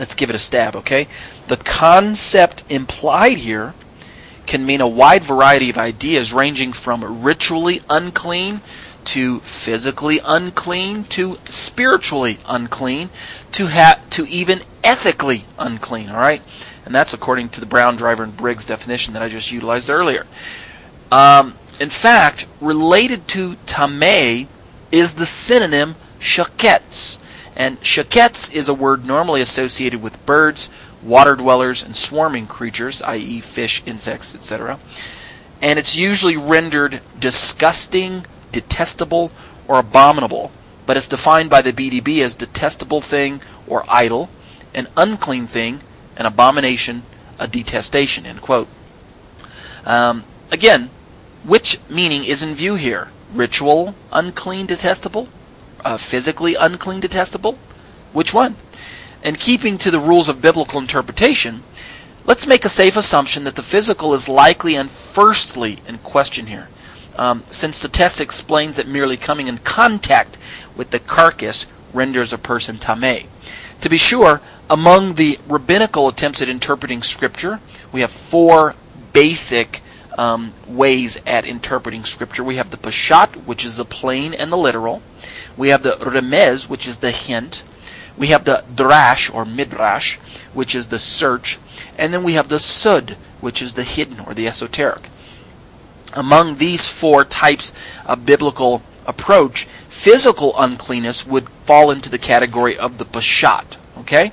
let's 0.00 0.16
give 0.16 0.30
it 0.30 0.34
a 0.34 0.40
stab, 0.40 0.74
okay? 0.74 1.06
The 1.46 1.58
concept 1.58 2.64
implied 2.68 3.36
here 3.36 3.74
can 4.46 4.66
mean 4.66 4.80
a 4.80 4.88
wide 4.88 5.22
variety 5.22 5.70
of 5.70 5.78
ideas 5.78 6.32
ranging 6.32 6.72
from 6.72 7.22
ritually 7.22 7.82
unclean 7.88 8.62
to 9.04 9.38
physically 9.40 10.18
unclean 10.24 11.04
to 11.04 11.36
spiritually 11.44 12.38
unclean 12.48 13.10
to 13.52 13.66
ha- 13.68 14.00
to 14.10 14.26
even 14.26 14.60
ethically 14.82 15.44
unclean, 15.58 16.08
all 16.08 16.18
right? 16.18 16.42
And 16.84 16.94
that's 16.94 17.12
according 17.12 17.50
to 17.50 17.60
the 17.60 17.66
Brown, 17.66 17.96
Driver, 17.96 18.24
and 18.24 18.36
Briggs 18.36 18.64
definition 18.66 19.14
that 19.14 19.22
I 19.22 19.28
just 19.28 19.52
utilized 19.52 19.90
earlier. 19.90 20.26
Um, 21.12 21.54
in 21.78 21.90
fact, 21.90 22.46
related 22.60 23.28
to 23.28 23.54
tameh 23.66 24.46
is 24.90 25.14
the 25.14 25.26
synonym 25.26 25.94
shaketz. 26.18 27.09
And 27.60 27.78
shaketz 27.82 28.50
is 28.54 28.70
a 28.70 28.74
word 28.74 29.04
normally 29.04 29.42
associated 29.42 30.00
with 30.00 30.24
birds, 30.24 30.70
water 31.02 31.36
dwellers, 31.36 31.84
and 31.84 31.94
swarming 31.94 32.46
creatures, 32.46 33.02
i.e., 33.02 33.42
fish, 33.42 33.82
insects, 33.84 34.34
etc. 34.34 34.78
And 35.60 35.78
it's 35.78 35.94
usually 35.94 36.38
rendered 36.38 37.02
disgusting, 37.18 38.24
detestable, 38.50 39.30
or 39.68 39.78
abominable, 39.78 40.52
but 40.86 40.96
it's 40.96 41.06
defined 41.06 41.50
by 41.50 41.60
the 41.60 41.74
BDB 41.74 42.22
as 42.22 42.34
detestable 42.34 43.02
thing 43.02 43.42
or 43.66 43.84
idol, 43.90 44.30
an 44.74 44.86
unclean 44.96 45.46
thing, 45.46 45.80
an 46.16 46.24
abomination, 46.24 47.02
a 47.38 47.46
detestation. 47.46 48.24
End 48.24 48.40
quote. 48.40 48.68
Um, 49.84 50.24
again, 50.50 50.88
which 51.44 51.78
meaning 51.90 52.24
is 52.24 52.42
in 52.42 52.54
view 52.54 52.76
here? 52.76 53.10
Ritual, 53.34 53.94
unclean, 54.12 54.64
detestable? 54.64 55.28
Uh, 55.84 55.96
physically 55.96 56.54
unclean, 56.54 57.00
detestable? 57.00 57.52
Which 58.12 58.34
one? 58.34 58.56
And 59.22 59.38
keeping 59.38 59.78
to 59.78 59.90
the 59.90 60.00
rules 60.00 60.28
of 60.28 60.42
biblical 60.42 60.80
interpretation, 60.80 61.62
let's 62.26 62.46
make 62.46 62.64
a 62.64 62.68
safe 62.68 62.96
assumption 62.96 63.44
that 63.44 63.56
the 63.56 63.62
physical 63.62 64.14
is 64.14 64.28
likely 64.28 64.74
and 64.74 64.90
firstly 64.90 65.78
in 65.86 65.98
question 65.98 66.46
here. 66.46 66.68
Um, 67.16 67.42
since 67.50 67.80
the 67.80 67.88
text 67.88 68.20
explains 68.20 68.76
that 68.76 68.88
merely 68.88 69.16
coming 69.16 69.46
in 69.46 69.58
contact 69.58 70.38
with 70.76 70.90
the 70.90 70.98
carcass 70.98 71.66
renders 71.92 72.32
a 72.32 72.38
person 72.38 72.76
tameh. 72.76 73.26
To 73.80 73.88
be 73.88 73.98
sure, 73.98 74.40
among 74.68 75.14
the 75.14 75.38
rabbinical 75.48 76.08
attempts 76.08 76.42
at 76.42 76.48
interpreting 76.48 77.02
Scripture, 77.02 77.60
we 77.92 78.00
have 78.00 78.10
four 78.10 78.74
basic 79.12 79.80
um, 80.18 80.52
ways 80.68 81.20
at 81.26 81.44
interpreting 81.44 82.04
Scripture. 82.04 82.44
We 82.44 82.56
have 82.56 82.70
the 82.70 82.76
Peshat, 82.76 83.46
which 83.46 83.64
is 83.64 83.76
the 83.76 83.84
plain 83.84 84.34
and 84.34 84.52
the 84.52 84.56
literal. 84.56 85.02
We 85.56 85.68
have 85.68 85.82
the 85.82 85.92
Remez, 85.92 86.68
which 86.68 86.86
is 86.86 86.98
the 86.98 87.10
hint. 87.10 87.62
We 88.16 88.28
have 88.28 88.44
the 88.44 88.64
Drash, 88.74 89.32
or 89.32 89.44
Midrash, 89.44 90.16
which 90.52 90.74
is 90.74 90.88
the 90.88 90.98
search. 90.98 91.58
And 91.96 92.12
then 92.12 92.22
we 92.22 92.34
have 92.34 92.48
the 92.48 92.58
Sod, 92.58 93.12
which 93.40 93.62
is 93.62 93.74
the 93.74 93.84
hidden, 93.84 94.20
or 94.20 94.34
the 94.34 94.46
esoteric. 94.46 95.08
Among 96.14 96.56
these 96.56 96.88
four 96.88 97.24
types 97.24 97.72
of 98.04 98.26
biblical 98.26 98.82
approach, 99.06 99.64
physical 99.88 100.58
uncleanness 100.58 101.26
would 101.26 101.48
fall 101.64 101.90
into 101.90 102.10
the 102.10 102.18
category 102.18 102.76
of 102.76 102.98
the 102.98 103.04
Peshat. 103.04 103.76
Okay? 103.98 104.32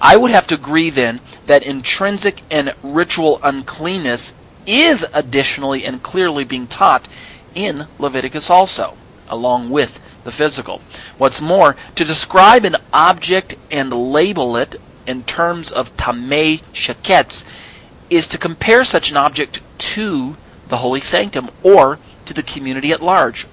I 0.00 0.16
would 0.16 0.30
have 0.30 0.46
to 0.48 0.54
agree 0.54 0.90
then 0.90 1.20
that 1.46 1.62
intrinsic 1.62 2.42
and 2.50 2.74
ritual 2.82 3.40
uncleanness 3.42 4.34
is 4.66 5.06
additionally 5.12 5.84
and 5.84 6.02
clearly 6.02 6.44
being 6.44 6.66
taught 6.66 7.08
in 7.54 7.86
Leviticus 7.98 8.50
also, 8.50 8.96
along 9.28 9.70
with 9.70 10.00
the 10.26 10.32
physical. 10.32 10.82
What's 11.16 11.40
more, 11.40 11.76
to 11.94 12.04
describe 12.04 12.64
an 12.64 12.76
object 12.92 13.54
and 13.70 13.92
label 13.92 14.56
it 14.56 14.74
in 15.06 15.22
terms 15.22 15.70
of 15.70 15.96
tameh 15.96 16.60
shaketz 16.74 17.46
is 18.10 18.26
to 18.28 18.36
compare 18.36 18.82
such 18.84 19.10
an 19.10 19.16
object 19.16 19.62
to 19.78 20.36
the 20.66 20.78
holy 20.78 21.00
sanctum 21.00 21.48
or 21.62 21.98
to 22.24 22.34
the 22.34 22.42
community 22.42 22.90
at 22.90 23.00
large. 23.00 23.44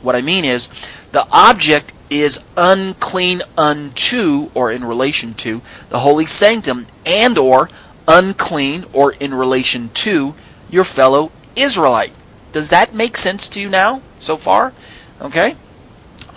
What 0.00 0.16
I 0.16 0.22
mean 0.22 0.46
is, 0.46 0.68
the 1.12 1.28
object 1.30 1.92
is 2.08 2.40
unclean 2.56 3.42
unto 3.56 4.50
or 4.54 4.72
in 4.72 4.84
relation 4.84 5.34
to 5.34 5.60
the 5.90 6.00
holy 6.00 6.26
sanctum 6.26 6.86
and 7.04 7.36
or 7.36 7.68
unclean 8.08 8.84
or 8.94 9.12
in 9.12 9.34
relation 9.34 9.90
to 9.90 10.34
your 10.70 10.84
fellow 10.84 11.32
Israelite. 11.54 12.12
Does 12.52 12.70
that 12.70 12.94
make 12.94 13.18
sense 13.18 13.46
to 13.50 13.60
you 13.60 13.68
now 13.68 14.00
so 14.18 14.38
far? 14.38 14.72
Okay? 15.20 15.56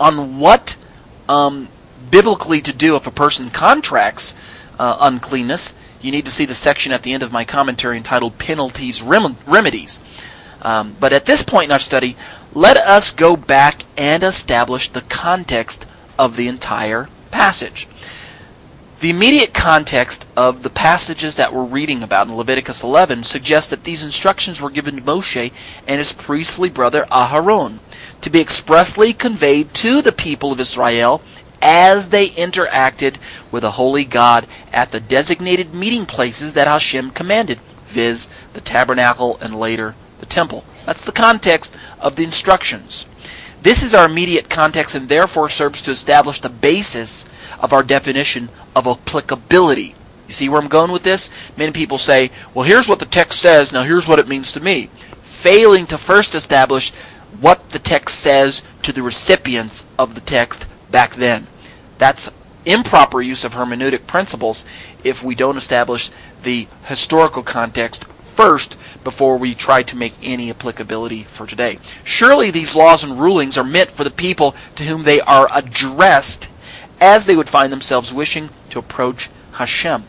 On 0.00 0.38
what 0.38 0.76
um, 1.28 1.68
biblically 2.10 2.60
to 2.60 2.72
do 2.72 2.96
if 2.96 3.06
a 3.06 3.10
person 3.10 3.50
contracts 3.50 4.34
uh, 4.78 4.96
uncleanness, 5.00 5.74
you 6.00 6.12
need 6.12 6.24
to 6.24 6.30
see 6.30 6.44
the 6.44 6.54
section 6.54 6.92
at 6.92 7.02
the 7.02 7.12
end 7.12 7.22
of 7.22 7.32
my 7.32 7.44
commentary 7.44 7.96
entitled 7.96 8.38
Penalties 8.38 9.02
Rem- 9.02 9.36
Remedies. 9.46 10.00
Um, 10.62 10.96
but 10.98 11.12
at 11.12 11.26
this 11.26 11.42
point 11.42 11.66
in 11.66 11.72
our 11.72 11.78
study, 11.78 12.16
let 12.54 12.76
us 12.76 13.12
go 13.12 13.36
back 13.36 13.82
and 13.96 14.22
establish 14.22 14.88
the 14.88 15.02
context 15.02 15.86
of 16.18 16.36
the 16.36 16.48
entire 16.48 17.08
passage. 17.30 17.86
The 19.00 19.10
immediate 19.10 19.54
context 19.54 20.26
of 20.36 20.64
the 20.64 20.70
passages 20.70 21.36
that 21.36 21.52
we're 21.52 21.62
reading 21.62 22.02
about 22.02 22.26
in 22.26 22.34
Leviticus 22.34 22.82
11 22.82 23.22
suggests 23.22 23.70
that 23.70 23.84
these 23.84 24.02
instructions 24.02 24.60
were 24.60 24.70
given 24.70 24.96
to 24.96 25.02
Moshe 25.02 25.52
and 25.86 25.98
his 25.98 26.12
priestly 26.12 26.68
brother 26.68 27.04
Aharon 27.04 27.78
to 28.22 28.28
be 28.28 28.40
expressly 28.40 29.12
conveyed 29.12 29.72
to 29.74 30.02
the 30.02 30.10
people 30.10 30.50
of 30.50 30.58
Israel 30.58 31.22
as 31.62 32.08
they 32.08 32.30
interacted 32.30 33.18
with 33.52 33.62
the 33.62 33.72
holy 33.72 34.04
God 34.04 34.48
at 34.72 34.90
the 34.90 34.98
designated 34.98 35.72
meeting 35.72 36.04
places 36.04 36.54
that 36.54 36.66
Hashem 36.66 37.12
commanded, 37.12 37.60
viz., 37.86 38.28
the 38.52 38.60
tabernacle 38.60 39.38
and 39.40 39.54
later 39.54 39.94
the 40.18 40.26
temple. 40.26 40.64
That's 40.86 41.04
the 41.04 41.12
context 41.12 41.76
of 42.00 42.16
the 42.16 42.24
instructions. 42.24 43.06
This 43.62 43.82
is 43.82 43.94
our 43.94 44.06
immediate 44.06 44.48
context 44.48 44.94
and 44.94 45.08
therefore 45.08 45.48
serves 45.48 45.82
to 45.82 45.90
establish 45.90 46.40
the 46.40 46.48
basis 46.48 47.24
of 47.60 47.72
our 47.72 47.82
definition 47.82 48.48
of 48.74 48.86
applicability. 48.86 49.94
You 50.26 50.34
see 50.34 50.48
where 50.48 50.60
I'm 50.60 50.68
going 50.68 50.92
with 50.92 51.02
this? 51.02 51.30
Many 51.56 51.72
people 51.72 51.98
say, 51.98 52.30
well, 52.54 52.64
here's 52.64 52.88
what 52.88 52.98
the 52.98 53.06
text 53.06 53.40
says, 53.40 53.72
now 53.72 53.82
here's 53.82 54.06
what 54.06 54.18
it 54.18 54.28
means 54.28 54.52
to 54.52 54.60
me. 54.60 54.86
Failing 55.22 55.86
to 55.86 55.98
first 55.98 56.34
establish 56.34 56.92
what 57.40 57.70
the 57.70 57.78
text 57.78 58.20
says 58.20 58.62
to 58.82 58.92
the 58.92 59.02
recipients 59.02 59.84
of 59.98 60.14
the 60.14 60.20
text 60.20 60.68
back 60.90 61.14
then. 61.14 61.46
That's 61.98 62.30
improper 62.64 63.22
use 63.22 63.44
of 63.44 63.54
hermeneutic 63.54 64.06
principles 64.06 64.64
if 65.02 65.24
we 65.24 65.34
don't 65.34 65.56
establish 65.56 66.10
the 66.42 66.68
historical 66.84 67.42
context 67.42 68.04
first 68.38 68.78
before 69.02 69.36
we 69.36 69.52
try 69.52 69.82
to 69.82 69.96
make 69.96 70.14
any 70.22 70.48
applicability 70.48 71.24
for 71.24 71.44
today. 71.44 71.76
Surely 72.04 72.52
these 72.52 72.76
laws 72.76 73.02
and 73.02 73.18
rulings 73.18 73.58
are 73.58 73.64
meant 73.64 73.90
for 73.90 74.04
the 74.04 74.12
people 74.12 74.54
to 74.76 74.84
whom 74.84 75.02
they 75.02 75.20
are 75.22 75.48
addressed 75.52 76.48
as 77.00 77.26
they 77.26 77.34
would 77.34 77.48
find 77.48 77.72
themselves 77.72 78.14
wishing 78.14 78.48
to 78.70 78.78
approach 78.78 79.28
Hashem. 79.54 80.04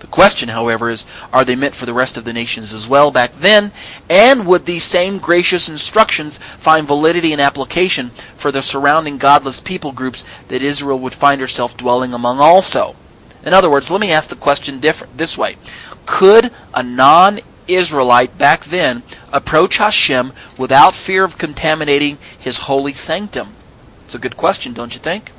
The 0.00 0.08
question, 0.08 0.48
however, 0.48 0.90
is 0.90 1.06
are 1.32 1.44
they 1.44 1.54
meant 1.54 1.76
for 1.76 1.86
the 1.86 1.94
rest 1.94 2.16
of 2.16 2.24
the 2.24 2.32
nations 2.32 2.74
as 2.74 2.88
well 2.88 3.12
back 3.12 3.34
then? 3.34 3.70
And 4.08 4.44
would 4.44 4.66
these 4.66 4.82
same 4.82 5.18
gracious 5.18 5.68
instructions 5.68 6.38
find 6.38 6.84
validity 6.84 7.30
and 7.30 7.40
application 7.40 8.08
for 8.34 8.50
the 8.50 8.60
surrounding 8.60 9.18
godless 9.18 9.60
people 9.60 9.92
groups 9.92 10.24
that 10.48 10.62
Israel 10.62 10.98
would 10.98 11.14
find 11.14 11.40
herself 11.40 11.76
dwelling 11.76 12.12
among 12.12 12.40
also? 12.40 12.96
In 13.42 13.54
other 13.54 13.70
words, 13.70 13.90
let 13.90 14.00
me 14.00 14.10
ask 14.10 14.28
the 14.28 14.36
question 14.36 14.80
different 14.80 15.16
this 15.16 15.38
way. 15.38 15.56
Could 16.06 16.50
a 16.74 16.82
non 16.82 17.40
Israelite 17.68 18.36
back 18.36 18.64
then 18.64 19.02
approach 19.32 19.78
Hashem 19.78 20.32
without 20.58 20.94
fear 20.94 21.24
of 21.24 21.38
contaminating 21.38 22.18
his 22.38 22.60
holy 22.60 22.94
sanctum? 22.94 23.54
It's 24.02 24.14
a 24.14 24.18
good 24.18 24.36
question, 24.36 24.72
don't 24.72 24.94
you 24.94 25.00
think? 25.00 25.30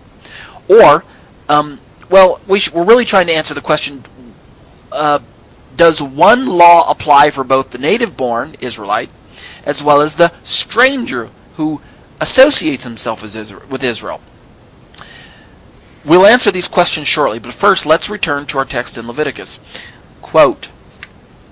Or, 0.68 1.04
um, 1.50 1.80
well, 2.10 2.40
we 2.48 2.62
are 2.74 2.86
really 2.86 3.06
trying 3.06 3.28
to 3.28 3.34
answer 3.34 3.54
the 3.54 3.62
question 3.62 4.04
uh, 4.92 5.20
does 5.76 6.02
one 6.02 6.46
law 6.46 6.90
apply 6.90 7.32
for 7.32 7.44
both 7.44 7.72
the 7.72 7.78
native 7.78 8.16
born 8.18 8.56
Israelite 8.60 9.10
as 9.66 9.84
well 9.84 10.02
as 10.02 10.16
the 10.16 10.32
stranger 10.44 11.30
who 11.56 11.82
associates 12.20 12.84
himself 12.84 13.22
with 13.24 13.84
Israel? 13.84 14.22
We'll 16.04 16.26
answer 16.26 16.52
these 16.52 16.68
questions 16.68 17.08
shortly, 17.08 17.40
but 17.40 17.54
first 17.54 17.86
let's 17.86 18.10
return 18.10 18.46
to 18.48 18.58
our 18.58 18.66
text 18.66 18.98
in 18.98 19.08
Leviticus. 19.08 19.60
Quote, 20.32 20.68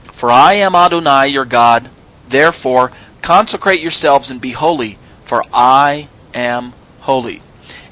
For 0.05 0.31
I 0.31 0.53
am 0.53 0.73
Adonai 0.73 1.27
your 1.27 1.43
God, 1.43 1.89
therefore 2.29 2.93
consecrate 3.21 3.81
yourselves 3.81 4.31
and 4.31 4.39
be 4.39 4.51
holy, 4.51 4.97
for 5.25 5.43
I 5.53 6.07
am 6.33 6.71
holy. 7.01 7.41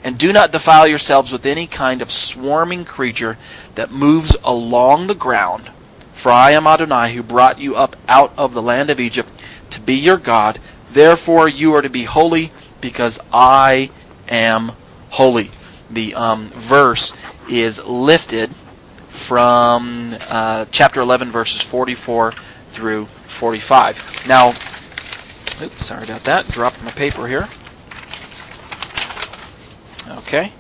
And 0.02 0.18
do 0.18 0.32
not 0.32 0.54
defile 0.54 0.88
yourselves 0.88 1.34
with 1.34 1.46
any 1.46 1.68
kind 1.68 2.02
of 2.02 2.10
swarming 2.10 2.86
creature 2.86 3.38
that 3.76 3.92
moves 3.92 4.38
along 4.46 5.08
the 5.08 5.14
ground. 5.14 5.72
For 6.14 6.32
I 6.32 6.52
am 6.52 6.66
Adonai 6.66 7.12
who 7.12 7.22
brought 7.22 7.60
you 7.60 7.76
up 7.76 7.98
out 8.08 8.32
of 8.38 8.54
the 8.54 8.62
land 8.62 8.90
of 8.90 9.02
Egypt 9.02 9.30
to 9.72 9.82
be 9.82 9.96
your 9.96 10.16
God. 10.16 10.58
Therefore 10.90 11.50
you 11.50 11.76
are 11.76 11.82
to 11.82 11.90
be 11.90 12.06
holy, 12.06 12.52
because 12.80 13.20
I 13.34 13.90
am 14.30 14.72
holy. 15.10 15.52
The 15.90 16.16
um, 16.16 16.48
verse 16.48 17.12
is 17.50 17.84
lifted 17.84 18.52
from 19.18 20.10
uh, 20.30 20.66
chapter 20.72 21.02
11, 21.02 21.30
verses 21.30 21.62
44 21.62 22.32
through 22.68 23.06
45. 23.06 24.28
Now, 24.28 24.50
oops, 24.50 25.86
sorry 25.86 26.04
about 26.04 26.24
that. 26.26 26.48
Dropped 26.48 26.84
my 26.84 26.92
paper 26.92 27.28
here. 27.28 27.48
Okay. 30.20 30.52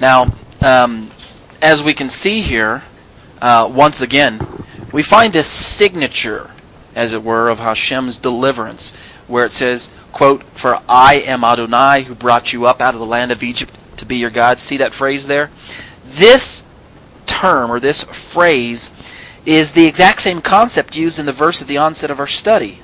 Now, 0.00 0.32
um, 0.60 1.10
as 1.60 1.82
we 1.82 1.94
can 1.94 2.08
see 2.08 2.40
here, 2.42 2.82
uh, 3.40 3.70
once 3.72 4.00
again, 4.02 4.40
we 4.92 5.02
find 5.02 5.32
this 5.32 5.48
signature, 5.48 6.50
as 6.94 7.12
it 7.12 7.22
were, 7.22 7.48
of 7.48 7.60
Hashem's 7.60 8.18
deliverance, 8.18 8.94
where 9.26 9.44
it 9.44 9.52
says, 9.52 9.90
quote, 10.12 10.42
For 10.44 10.80
I 10.88 11.14
am 11.14 11.44
Adonai 11.44 12.02
who 12.02 12.14
brought 12.14 12.52
you 12.52 12.66
up 12.66 12.82
out 12.82 12.94
of 12.94 13.00
the 13.00 13.06
land 13.06 13.32
of 13.32 13.42
Egypt 13.42 13.74
to 13.96 14.06
be 14.06 14.16
your 14.16 14.30
God. 14.30 14.58
See 14.58 14.76
that 14.76 14.92
phrase 14.92 15.26
there? 15.26 15.50
This 16.04 16.64
term, 17.32 17.70
or 17.70 17.80
this 17.80 18.04
phrase, 18.04 18.90
is 19.46 19.72
the 19.72 19.86
exact 19.86 20.20
same 20.20 20.40
concept 20.40 20.96
used 20.96 21.18
in 21.18 21.26
the 21.26 21.32
verse 21.32 21.62
at 21.62 21.68
the 21.68 21.78
onset 21.78 22.10
of 22.10 22.20
our 22.20 22.26
study. 22.26 22.80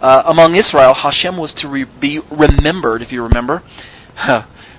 Uh, 0.00 0.22
among 0.26 0.54
Israel, 0.56 0.94
Hashem 0.94 1.36
was 1.36 1.54
to 1.54 1.68
re- 1.68 1.84
be 1.84 2.20
remembered, 2.30 3.02
if 3.02 3.12
you 3.12 3.22
remember. 3.22 3.62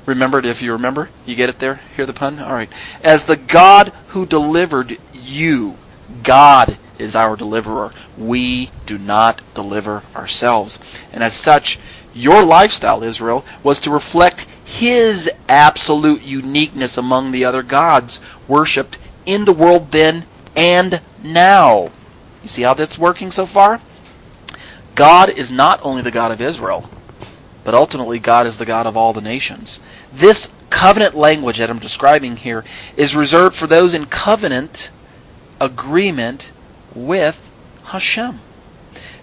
remembered 0.05 0.45
if 0.45 0.61
you 0.61 0.73
remember. 0.73 1.09
You 1.25 1.35
get 1.35 1.49
it 1.49 1.59
there? 1.59 1.79
Hear 1.95 2.05
the 2.05 2.13
pun? 2.13 2.39
All 2.39 2.53
right. 2.53 2.69
As 3.03 3.25
the 3.25 3.37
God 3.37 3.93
who 4.09 4.25
delivered 4.25 4.97
you. 5.13 5.77
God 6.23 6.77
is 6.99 7.15
our 7.15 7.35
deliverer. 7.35 7.91
We 8.17 8.69
do 8.85 8.97
not 8.97 9.41
deliver 9.53 10.03
ourselves. 10.15 10.79
And 11.13 11.23
as 11.23 11.33
such, 11.33 11.79
your 12.13 12.43
lifestyle, 12.43 13.03
Israel, 13.03 13.45
was 13.63 13.79
to 13.81 13.91
reflect 13.91 14.47
his 14.65 15.29
absolute 15.47 16.21
uniqueness 16.21 16.97
among 16.97 17.31
the 17.31 17.45
other 17.45 17.63
gods 17.63 18.21
worshipped 18.47 18.97
in 19.25 19.45
the 19.45 19.53
world 19.53 19.91
then 19.91 20.25
and 20.55 21.01
now. 21.23 21.89
You 22.41 22.49
see 22.49 22.63
how 22.63 22.73
that's 22.73 22.97
working 22.97 23.31
so 23.31 23.45
far? 23.45 23.79
God 24.95 25.29
is 25.29 25.51
not 25.51 25.79
only 25.83 26.01
the 26.01 26.11
God 26.11 26.31
of 26.31 26.41
Israel, 26.41 26.89
but 27.63 27.73
ultimately 27.73 28.19
God 28.19 28.45
is 28.45 28.57
the 28.57 28.65
God 28.65 28.85
of 28.85 28.97
all 28.97 29.13
the 29.13 29.21
nations. 29.21 29.79
This 30.11 30.51
covenant 30.69 31.15
language 31.15 31.57
that 31.57 31.69
I'm 31.69 31.79
describing 31.79 32.35
here 32.35 32.63
is 32.97 33.15
reserved 33.15 33.55
for 33.55 33.67
those 33.67 33.93
in 33.93 34.05
covenant 34.05 34.91
agreement 35.59 36.51
with 36.93 37.49
Hashem. 37.85 38.39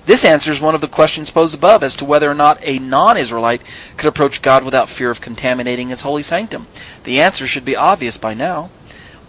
This 0.07 0.25
answers 0.25 0.61
one 0.61 0.75
of 0.75 0.81
the 0.81 0.89
questions 0.89 1.31
posed 1.31 1.55
above 1.55 1.83
as 1.83 1.95
to 1.97 2.05
whether 2.05 2.31
or 2.31 2.35
not 2.35 2.59
a 2.63 2.79
non 2.79 3.17
Israelite 3.17 3.63
could 3.97 4.09
approach 4.09 4.43
God 4.43 4.65
without 4.65 4.89
fear 4.89 5.11
of 5.11 5.21
contaminating 5.21 5.89
his 5.89 6.03
holy 6.03 6.23
sanctum. 6.23 6.67
The 7.05 7.21
answer 7.21 7.47
should 7.47 7.65
be 7.65 7.77
obvious 7.77 8.17
by 8.17 8.35
now. 8.35 8.71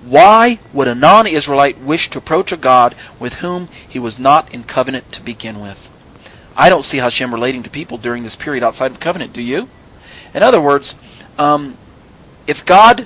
Why 0.03 0.59
would 0.73 0.87
a 0.87 0.95
non 0.95 1.27
Israelite 1.27 1.79
wish 1.79 2.09
to 2.09 2.17
approach 2.17 2.51
a 2.51 2.57
God 2.57 2.95
with 3.19 3.35
whom 3.35 3.67
he 3.87 3.99
was 3.99 4.17
not 4.17 4.51
in 4.53 4.63
covenant 4.63 5.11
to 5.13 5.21
begin 5.21 5.59
with? 5.61 5.89
I 6.55 6.69
don't 6.69 6.83
see 6.83 6.97
Hashem 6.97 7.33
relating 7.33 7.63
to 7.63 7.69
people 7.69 7.97
during 7.97 8.23
this 8.23 8.35
period 8.35 8.63
outside 8.63 8.91
of 8.91 8.99
covenant, 8.99 9.33
do 9.33 9.41
you? 9.41 9.69
In 10.33 10.43
other 10.43 10.61
words, 10.61 10.95
um, 11.37 11.77
if 12.47 12.65
God 12.65 13.05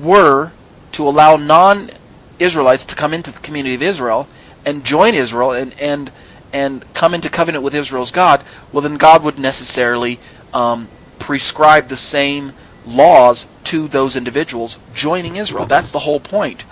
were 0.00 0.52
to 0.92 1.08
allow 1.08 1.36
non 1.36 1.90
Israelites 2.38 2.84
to 2.86 2.94
come 2.94 3.14
into 3.14 3.32
the 3.32 3.40
community 3.40 3.74
of 3.74 3.82
Israel 3.82 4.28
and 4.64 4.84
join 4.84 5.14
Israel 5.14 5.52
and, 5.52 5.78
and, 5.80 6.10
and 6.52 6.84
come 6.92 7.14
into 7.14 7.30
covenant 7.30 7.64
with 7.64 7.74
Israel's 7.74 8.10
God, 8.10 8.42
well, 8.72 8.82
then 8.82 8.96
God 8.96 9.22
would 9.24 9.38
necessarily 9.38 10.20
um, 10.52 10.88
prescribe 11.18 11.88
the 11.88 11.96
same 11.96 12.52
laws 12.86 13.46
to 13.66 13.88
those 13.88 14.16
individuals 14.16 14.78
joining 14.94 15.36
Israel. 15.36 15.66
That's 15.66 15.90
the 15.90 16.00
whole 16.00 16.20
point. 16.20 16.64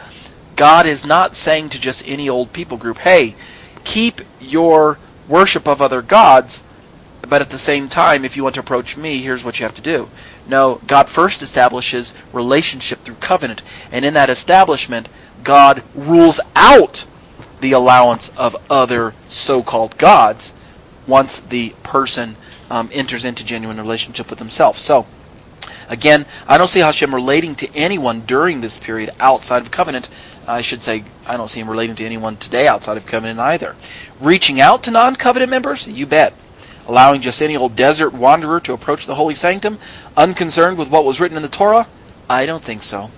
God 0.57 0.87
is 0.87 1.05
not 1.05 1.35
saying 1.35 1.71
to 1.71 1.81
just 1.81 2.07
any 2.07 2.29
old 2.29 2.53
people 2.53 2.77
group, 2.77 2.99
hey, 2.99 3.35
keep 3.85 4.21
your 4.41 4.99
worship 5.29 5.67
of 5.67 5.83
other 5.83 6.03
gods, 6.03 6.65
but 7.29 7.41
at 7.41 7.51
the 7.51 7.59
same 7.59 7.89
time, 7.89 8.25
if 8.25 8.37
you 8.37 8.43
want 8.43 8.55
to 8.55 8.61
approach 8.61 8.97
me, 8.97 9.23
here's 9.23 9.45
what 9.45 9.59
you 9.59 9.67
have 9.67 9.75
to 9.75 9.83
do. 9.83 10.09
No, 10.47 10.81
God 10.87 11.09
first 11.09 11.43
establishes 11.43 12.15
relationship 12.33 13.01
through 13.01 13.17
covenant, 13.17 13.63
and 13.91 14.05
in 14.05 14.15
that 14.15 14.31
establishment, 14.31 15.09
God 15.43 15.83
rules 15.95 16.39
out 16.55 17.07
the 17.61 17.73
allowance 17.73 18.29
of 18.37 18.57
other 18.71 19.15
so 19.27 19.63
called 19.63 19.97
gods 19.97 20.53
once 21.07 21.41
the 21.41 21.71
person 21.83 22.37
um, 22.71 22.91
enters 22.93 23.25
into 23.25 23.45
genuine 23.45 23.79
relationship 23.79 24.31
with 24.31 24.39
himself. 24.39 24.77
So, 24.77 25.07
again, 25.89 26.27
I 26.47 26.59
don't 26.59 26.67
see 26.67 26.81
Hashem 26.81 27.15
relating 27.15 27.55
to 27.57 27.75
anyone 27.75 28.21
during 28.21 28.61
this 28.61 28.79
period 28.79 29.11
outside 29.21 29.63
of 29.63 29.71
covenant. 29.71 30.09
I 30.47 30.61
should 30.61 30.83
say, 30.83 31.05
I 31.27 31.37
don't 31.37 31.49
see 31.49 31.61
him 31.61 31.71
relating 31.71 31.97
to 31.97 32.05
anyone 32.05 32.37
today 32.37 32.67
outside 32.67 32.97
of 32.97 33.07
covenant 33.07 33.41
either. 33.41 33.77
Reaching 34.21 34.61
out 34.61 34.83
to 34.85 34.91
non 34.91 35.17
covenant 35.17 35.51
members? 35.51 35.87
You 35.87 36.07
bet. 36.07 36.35
Allowing 36.87 37.23
just 37.23 37.41
any 37.41 37.57
old 37.57 37.77
desert 37.77 38.13
wanderer 38.13 38.61
to 38.61 38.75
approach 38.75 39.07
the 39.07 39.15
holy 39.15 39.35
sanctum, 39.35 39.79
unconcerned 40.17 40.77
with 40.77 40.91
what 40.91 41.05
was 41.05 41.21
written 41.21 41.37
in 41.37 41.43
the 41.43 41.49
Torah? 41.49 41.87
I 42.29 42.45
don't 42.45 42.63
think 42.63 42.83
so. 42.83 43.11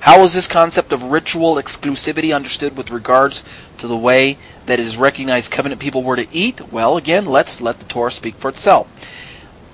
How 0.00 0.22
is 0.22 0.32
this 0.32 0.48
concept 0.48 0.92
of 0.92 1.04
ritual 1.04 1.56
exclusivity 1.56 2.34
understood 2.34 2.76
with 2.76 2.90
regards 2.90 3.44
to 3.78 3.86
the 3.86 3.96
way 3.96 4.38
that 4.64 4.80
it 4.80 4.86
is 4.86 4.96
recognized 4.96 5.52
covenant 5.52 5.80
people 5.80 6.02
were 6.02 6.16
to 6.16 6.26
eat? 6.32 6.72
Well, 6.72 6.96
again, 6.96 7.26
let's 7.26 7.60
let 7.60 7.78
the 7.80 7.84
Torah 7.84 8.10
speak 8.10 8.34
for 8.36 8.48
itself. 8.48 8.88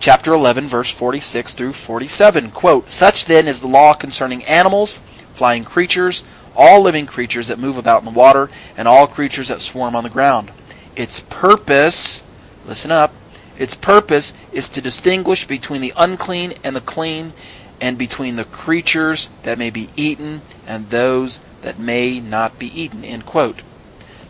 Chapter 0.07 0.33
11, 0.35 0.69
verse 0.69 0.92
46 0.92 1.53
through 1.55 1.73
47. 1.73 2.53
Quote, 2.53 2.92
Such 2.92 3.25
then 3.25 3.49
is 3.49 3.61
the 3.61 3.66
law 3.66 3.92
concerning 3.92 4.45
animals, 4.45 4.99
flying 5.35 5.64
creatures, 5.64 6.23
all 6.55 6.81
living 6.81 7.07
creatures 7.07 7.49
that 7.49 7.59
move 7.59 7.77
about 7.77 8.03
in 8.03 8.05
the 8.05 8.16
water, 8.16 8.49
and 8.77 8.87
all 8.87 9.09
creatures 9.09 9.49
that 9.49 9.61
swarm 9.61 9.97
on 9.97 10.05
the 10.05 10.09
ground. 10.09 10.53
Its 10.95 11.19
purpose, 11.19 12.23
listen 12.69 12.92
up, 12.92 13.12
its 13.59 13.75
purpose 13.75 14.33
is 14.53 14.69
to 14.69 14.81
distinguish 14.81 15.45
between 15.45 15.81
the 15.81 15.92
unclean 15.97 16.53
and 16.62 16.77
the 16.77 16.81
clean, 16.81 17.33
and 17.81 17.99
between 17.99 18.37
the 18.37 18.45
creatures 18.45 19.29
that 19.42 19.59
may 19.59 19.71
be 19.71 19.88
eaten 19.97 20.40
and 20.69 20.90
those 20.90 21.40
that 21.62 21.81
may 21.81 22.21
not 22.21 22.61
be 22.61 22.69
eaten. 22.81 23.05
End 23.05 23.27
quote. 23.27 23.61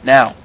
Now, 0.03 0.37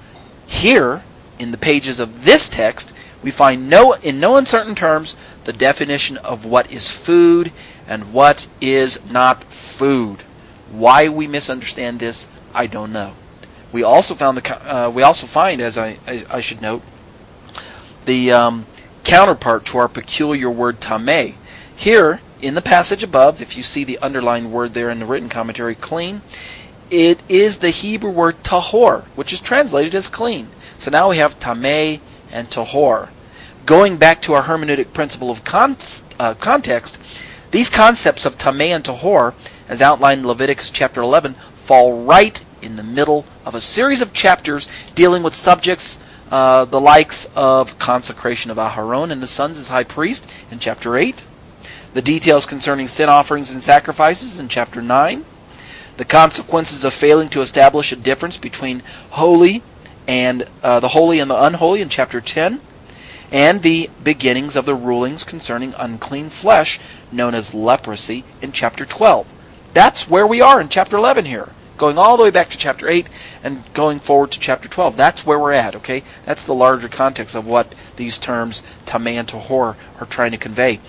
here 0.46 1.04
in 1.40 1.52
the 1.52 1.58
pages 1.58 2.02
of 2.02 2.26
this 2.26 2.50
text, 2.50 2.94
we 3.24 3.32
find 3.32 3.70
no 3.70 3.94
in 3.94 4.20
no 4.20 4.38
uncertain 4.38 4.76
terms 4.76 5.16
the 5.44 5.54
definition 5.54 6.18
of 6.18 6.46
what 6.46 6.72
is 6.72 6.90
food 6.90 7.52
and 7.88 8.14
what 8.14 8.48
is 8.60 9.12
not 9.12 9.44
food. 9.44 10.22
Why 10.72 11.10
we 11.10 11.28
misunderstand 11.28 12.00
this, 12.00 12.28
I 12.54 12.68
don't 12.68 12.94
know. 12.94 13.14
We 13.72 13.84
also 13.84 14.16
found 14.16 14.38
the 14.38 14.74
uh, 14.74 14.90
we 14.90 15.04
also 15.04 15.28
find, 15.28 15.62
as 15.62 15.78
I, 15.78 15.98
I, 16.08 16.24
I 16.30 16.40
should 16.40 16.62
note, 16.62 16.82
the 18.06 18.32
um, 18.32 18.66
counterpart 19.04 19.66
to 19.68 19.78
our 19.78 19.88
peculiar 19.88 20.50
word 20.50 20.80
tameh. 20.80 21.36
Here 21.76 22.22
in 22.42 22.56
the 22.56 22.62
passage 22.62 23.04
above, 23.04 23.42
if 23.42 23.58
you 23.58 23.64
see 23.64 23.84
the 23.84 24.00
underlined 24.00 24.52
word 24.52 24.74
there 24.74 24.90
in 24.90 25.00
the 25.00 25.06
written 25.06 25.30
commentary, 25.30 25.76
clean, 25.76 26.22
it 26.90 27.22
is 27.30 27.58
the 27.58 27.70
Hebrew 27.70 28.12
word 28.12 28.44
tahor, 28.44 29.04
which 29.16 29.32
is 29.32 29.40
translated 29.40 29.96
as 29.96 30.08
clean. 30.08 30.48
So 30.78 30.92
now 30.92 31.10
we 31.10 31.18
have 31.18 31.40
tameh 31.40 32.00
and 32.32 32.50
tahor. 32.50 33.10
Going 33.66 33.98
back 33.98 34.22
to 34.24 34.34
our 34.34 34.44
hermeneutic 34.44 34.94
principle 34.94 35.30
of 35.30 35.44
con- 35.44 35.78
uh, 36.20 36.34
context, 36.36 37.00
these 37.52 37.70
concepts 37.70 38.26
of 38.26 38.38
tameh 38.38 38.76
and 38.76 38.84
tahor, 38.84 39.34
as 39.68 39.82
outlined 39.82 40.22
in 40.22 40.28
Leviticus 40.28 40.70
chapter 40.70 41.02
11, 41.02 41.34
fall 41.56 42.04
right 42.04 42.44
in 42.62 42.76
the 42.76 42.84
middle 42.84 43.26
of 43.46 43.56
a 43.56 43.62
series 43.62 44.02
of 44.02 44.14
chapters 44.14 44.68
dealing 44.96 45.24
with 45.24 45.36
subjects 45.36 46.00
uh, 46.32 46.64
the 46.64 46.80
likes 46.80 47.30
of 47.36 47.78
consecration 47.78 48.50
of 48.50 48.58
Aharon 48.58 49.12
and 49.12 49.22
the 49.22 49.28
sons 49.28 49.58
as 49.58 49.68
high 49.68 49.84
priest 49.84 50.32
in 50.50 50.60
chapter 50.60 50.96
8, 50.96 51.26
the 51.94 52.02
details 52.02 52.46
concerning 52.46 52.88
sin 52.88 53.10
offerings 53.10 53.52
and 53.52 53.62
sacrifices 53.62 54.40
in 54.40 54.48
chapter 54.48 54.82
9, 54.82 55.26
the 55.98 56.06
consequences 56.06 56.86
of 56.86 56.94
failing 56.94 57.28
to 57.30 57.42
establish 57.42 57.92
a 57.92 57.98
difference 57.98 58.38
between 58.38 58.82
holy 59.12 59.62
and 60.12 60.44
uh, 60.62 60.82
the 60.82 60.90
holy 60.90 61.20
and 61.20 61.32
the 61.32 61.42
unholy 61.42 61.82
in 61.82 61.88
chapter 61.88 62.20
10, 62.20 62.60
and 63.32 63.62
the 63.62 63.90
beginnings 64.04 64.58
of 64.58 64.66
the 64.66 64.76
rulings 64.76 65.24
concerning 65.24 65.74
unclean 65.78 66.30
flesh 66.30 66.82
known 67.14 67.34
as 67.34 67.54
leprosy 67.54 68.26
in 68.42 68.52
chapter 68.52 68.84
12. 68.84 69.26
That's 69.74 70.10
where 70.10 70.28
we 70.28 70.42
are 70.42 70.60
in 70.60 70.68
chapter 70.68 70.98
11 70.98 71.24
here 71.24 71.48
going 71.78 71.98
all 71.98 72.16
the 72.16 72.22
way 72.22 72.30
back 72.30 72.48
to 72.48 72.58
chapter 72.60 72.88
8 72.88 73.10
and 73.44 73.64
going 73.74 73.98
forward 74.00 74.30
to 74.32 74.40
chapter 74.40 74.70
12. 74.70 74.96
That's 74.96 75.26
where 75.26 75.40
we're 75.40 75.54
at, 75.54 75.76
okay? 75.78 76.04
That's 76.26 76.46
the 76.46 76.54
larger 76.54 76.88
context 76.88 77.36
of 77.36 77.48
what 77.48 77.74
these 77.96 78.20
terms, 78.20 78.62
tameh 78.86 79.14
and 79.14 79.28
tahor, 79.28 79.76
are 80.00 80.06
trying 80.06 80.30
to 80.30 80.38
convey. 80.38 80.80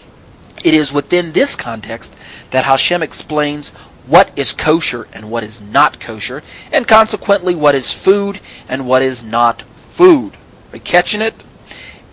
It 0.63 0.75
is 0.75 0.93
within 0.93 1.33
this 1.33 1.57
context 1.57 2.15
that 2.51 2.67
Hashem 2.67 3.03
explains 3.03 3.73
what 4.07 4.31
is 4.37 4.53
kosher 4.53 5.07
and 5.13 5.31
what 5.31 5.45
is 5.45 5.61
not 5.61 6.01
kosher, 6.01 6.43
and 6.73 6.89
consequently 6.89 7.55
what 7.55 7.75
is 7.75 7.93
food 7.93 8.41
and 8.69 8.87
what 8.87 9.03
is 9.03 9.23
not 9.23 9.63
food. 9.63 10.37
Are 10.73 10.77
you 10.77 10.83
catching 10.83 11.23
it? 11.23 11.43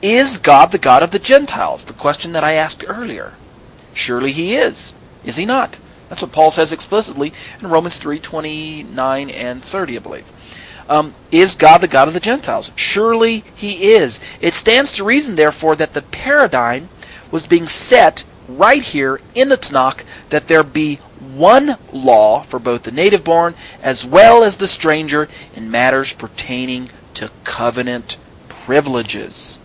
Is 0.01 0.37
God 0.37 0.71
the 0.71 0.77
God 0.77 1.03
of 1.03 1.11
the 1.11 1.19
Gentiles? 1.19 1.83
The 1.85 1.93
question 1.93 2.31
that 2.33 2.43
I 2.43 2.53
asked 2.53 2.83
earlier. 2.87 3.33
Surely 3.93 4.31
he 4.31 4.55
is. 4.55 4.93
Is 5.25 5.35
he 5.35 5.45
not? 5.45 5.79
That's 6.07 6.21
what 6.21 6.31
Paul 6.31 6.51
says 6.51 6.71
explicitly 6.71 7.33
in 7.61 7.67
Romans 7.67 7.97
3 7.97 8.19
29 8.19 9.29
and 9.29 9.63
30, 9.63 9.97
I 9.97 9.99
believe. 9.99 10.31
Um, 10.89 11.13
is 11.31 11.55
God 11.55 11.79
the 11.79 11.87
God 11.87 12.07
of 12.07 12.15
the 12.15 12.19
Gentiles? 12.19 12.71
Surely 12.75 13.43
he 13.55 13.91
is. 13.91 14.19
It 14.41 14.55
stands 14.55 14.91
to 14.93 15.03
reason, 15.03 15.35
therefore, 15.35 15.75
that 15.75 15.93
the 15.93 16.01
paradigm 16.01 16.89
was 17.29 17.45
being 17.45 17.67
set 17.67 18.23
right 18.57 18.81
here 18.81 19.19
in 19.35 19.49
the 19.49 19.57
Tanakh 19.57 20.03
that 20.29 20.47
there 20.47 20.63
be 20.63 20.95
one 21.19 21.77
law 21.93 22.41
for 22.41 22.59
both 22.59 22.83
the 22.83 22.91
native 22.91 23.23
born 23.23 23.55
as 23.81 24.05
well 24.05 24.43
as 24.43 24.57
the 24.57 24.67
stranger 24.67 25.27
in 25.55 25.69
matters 25.69 26.13
pertaining 26.13 26.89
to 27.13 27.31
covenant 27.43 28.17
privileges. 28.47 29.57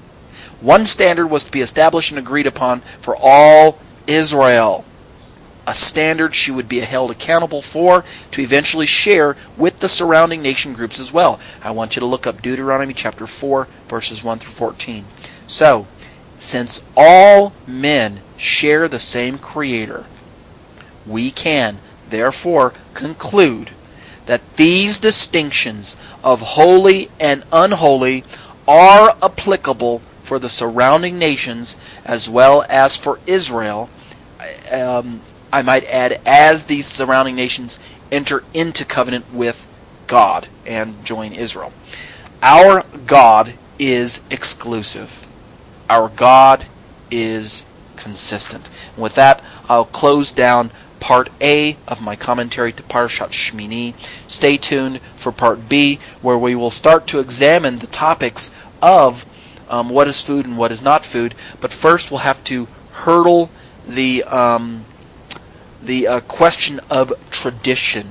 One 0.60 0.86
standard 0.86 1.28
was 1.28 1.44
to 1.44 1.52
be 1.52 1.60
established 1.60 2.10
and 2.10 2.18
agreed 2.18 2.46
upon 2.46 2.80
for 2.80 3.16
all 3.18 3.78
Israel 4.06 4.84
a 5.66 5.74
standard 5.74 6.34
she 6.34 6.50
would 6.50 6.68
be 6.68 6.80
held 6.80 7.10
accountable 7.10 7.62
for 7.62 8.04
to 8.30 8.42
eventually 8.42 8.86
share 8.86 9.36
with 9.56 9.80
the 9.80 9.88
surrounding 9.88 10.42
nation 10.42 10.74
groups 10.74 11.00
as 11.00 11.12
well. 11.12 11.40
I 11.62 11.70
want 11.70 11.96
you 11.96 12.00
to 12.00 12.06
look 12.06 12.26
up 12.26 12.42
Deuteronomy 12.42 12.94
chapter 12.94 13.26
4, 13.26 13.66
verses 13.88 14.22
1 14.22 14.40
through 14.40 14.52
14. 14.52 15.04
So, 15.46 15.86
since 16.44 16.82
all 16.96 17.52
men 17.66 18.20
share 18.36 18.86
the 18.86 18.98
same 18.98 19.38
Creator, 19.38 20.04
we 21.06 21.30
can, 21.30 21.78
therefore, 22.08 22.72
conclude 22.92 23.70
that 24.26 24.56
these 24.56 24.98
distinctions 24.98 25.96
of 26.22 26.40
holy 26.40 27.10
and 27.20 27.44
unholy 27.52 28.24
are 28.66 29.16
applicable 29.22 29.98
for 30.22 30.38
the 30.38 30.48
surrounding 30.48 31.18
nations 31.18 31.76
as 32.04 32.30
well 32.30 32.64
as 32.68 32.96
for 32.96 33.18
Israel. 33.26 33.90
Um, 34.72 35.20
I 35.52 35.62
might 35.62 35.84
add, 35.84 36.20
as 36.24 36.64
these 36.64 36.86
surrounding 36.86 37.36
nations 37.36 37.78
enter 38.10 38.42
into 38.54 38.84
covenant 38.84 39.32
with 39.32 39.66
God 40.06 40.48
and 40.66 41.04
join 41.04 41.32
Israel. 41.32 41.72
Our 42.42 42.82
God 43.06 43.54
is 43.78 44.22
exclusive. 44.30 45.23
Our 45.88 46.08
God 46.08 46.66
is 47.10 47.64
consistent. 47.96 48.70
And 48.94 49.02
with 49.02 49.14
that, 49.14 49.42
I'll 49.68 49.84
close 49.84 50.32
down 50.32 50.70
part 51.00 51.28
A 51.40 51.76
of 51.86 52.00
my 52.00 52.16
commentary 52.16 52.72
to 52.72 52.82
Parashat 52.82 53.28
Shmini. 53.28 53.94
Stay 54.28 54.56
tuned 54.56 55.00
for 55.16 55.32
part 55.32 55.68
B, 55.68 55.98
where 56.22 56.38
we 56.38 56.54
will 56.54 56.70
start 56.70 57.06
to 57.08 57.20
examine 57.20 57.78
the 57.78 57.86
topics 57.86 58.50
of 58.80 59.26
um, 59.68 59.88
what 59.88 60.08
is 60.08 60.22
food 60.22 60.46
and 60.46 60.56
what 60.56 60.72
is 60.72 60.82
not 60.82 61.04
food. 61.04 61.34
But 61.60 61.72
first, 61.72 62.10
we'll 62.10 62.20
have 62.20 62.42
to 62.44 62.68
hurdle 62.92 63.50
the 63.86 64.22
um, 64.24 64.84
the 65.82 66.06
uh, 66.06 66.20
question 66.20 66.80
of 66.90 67.12
tradition. 67.30 68.08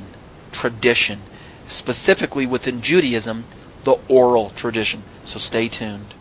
Tradition. 0.52 1.20
Specifically 1.68 2.46
within 2.46 2.82
Judaism, 2.82 3.46
the 3.84 3.98
oral 4.08 4.52
tradition. 4.52 5.02
So 5.26 5.40
stay 5.40 5.68
tuned. 5.68 6.12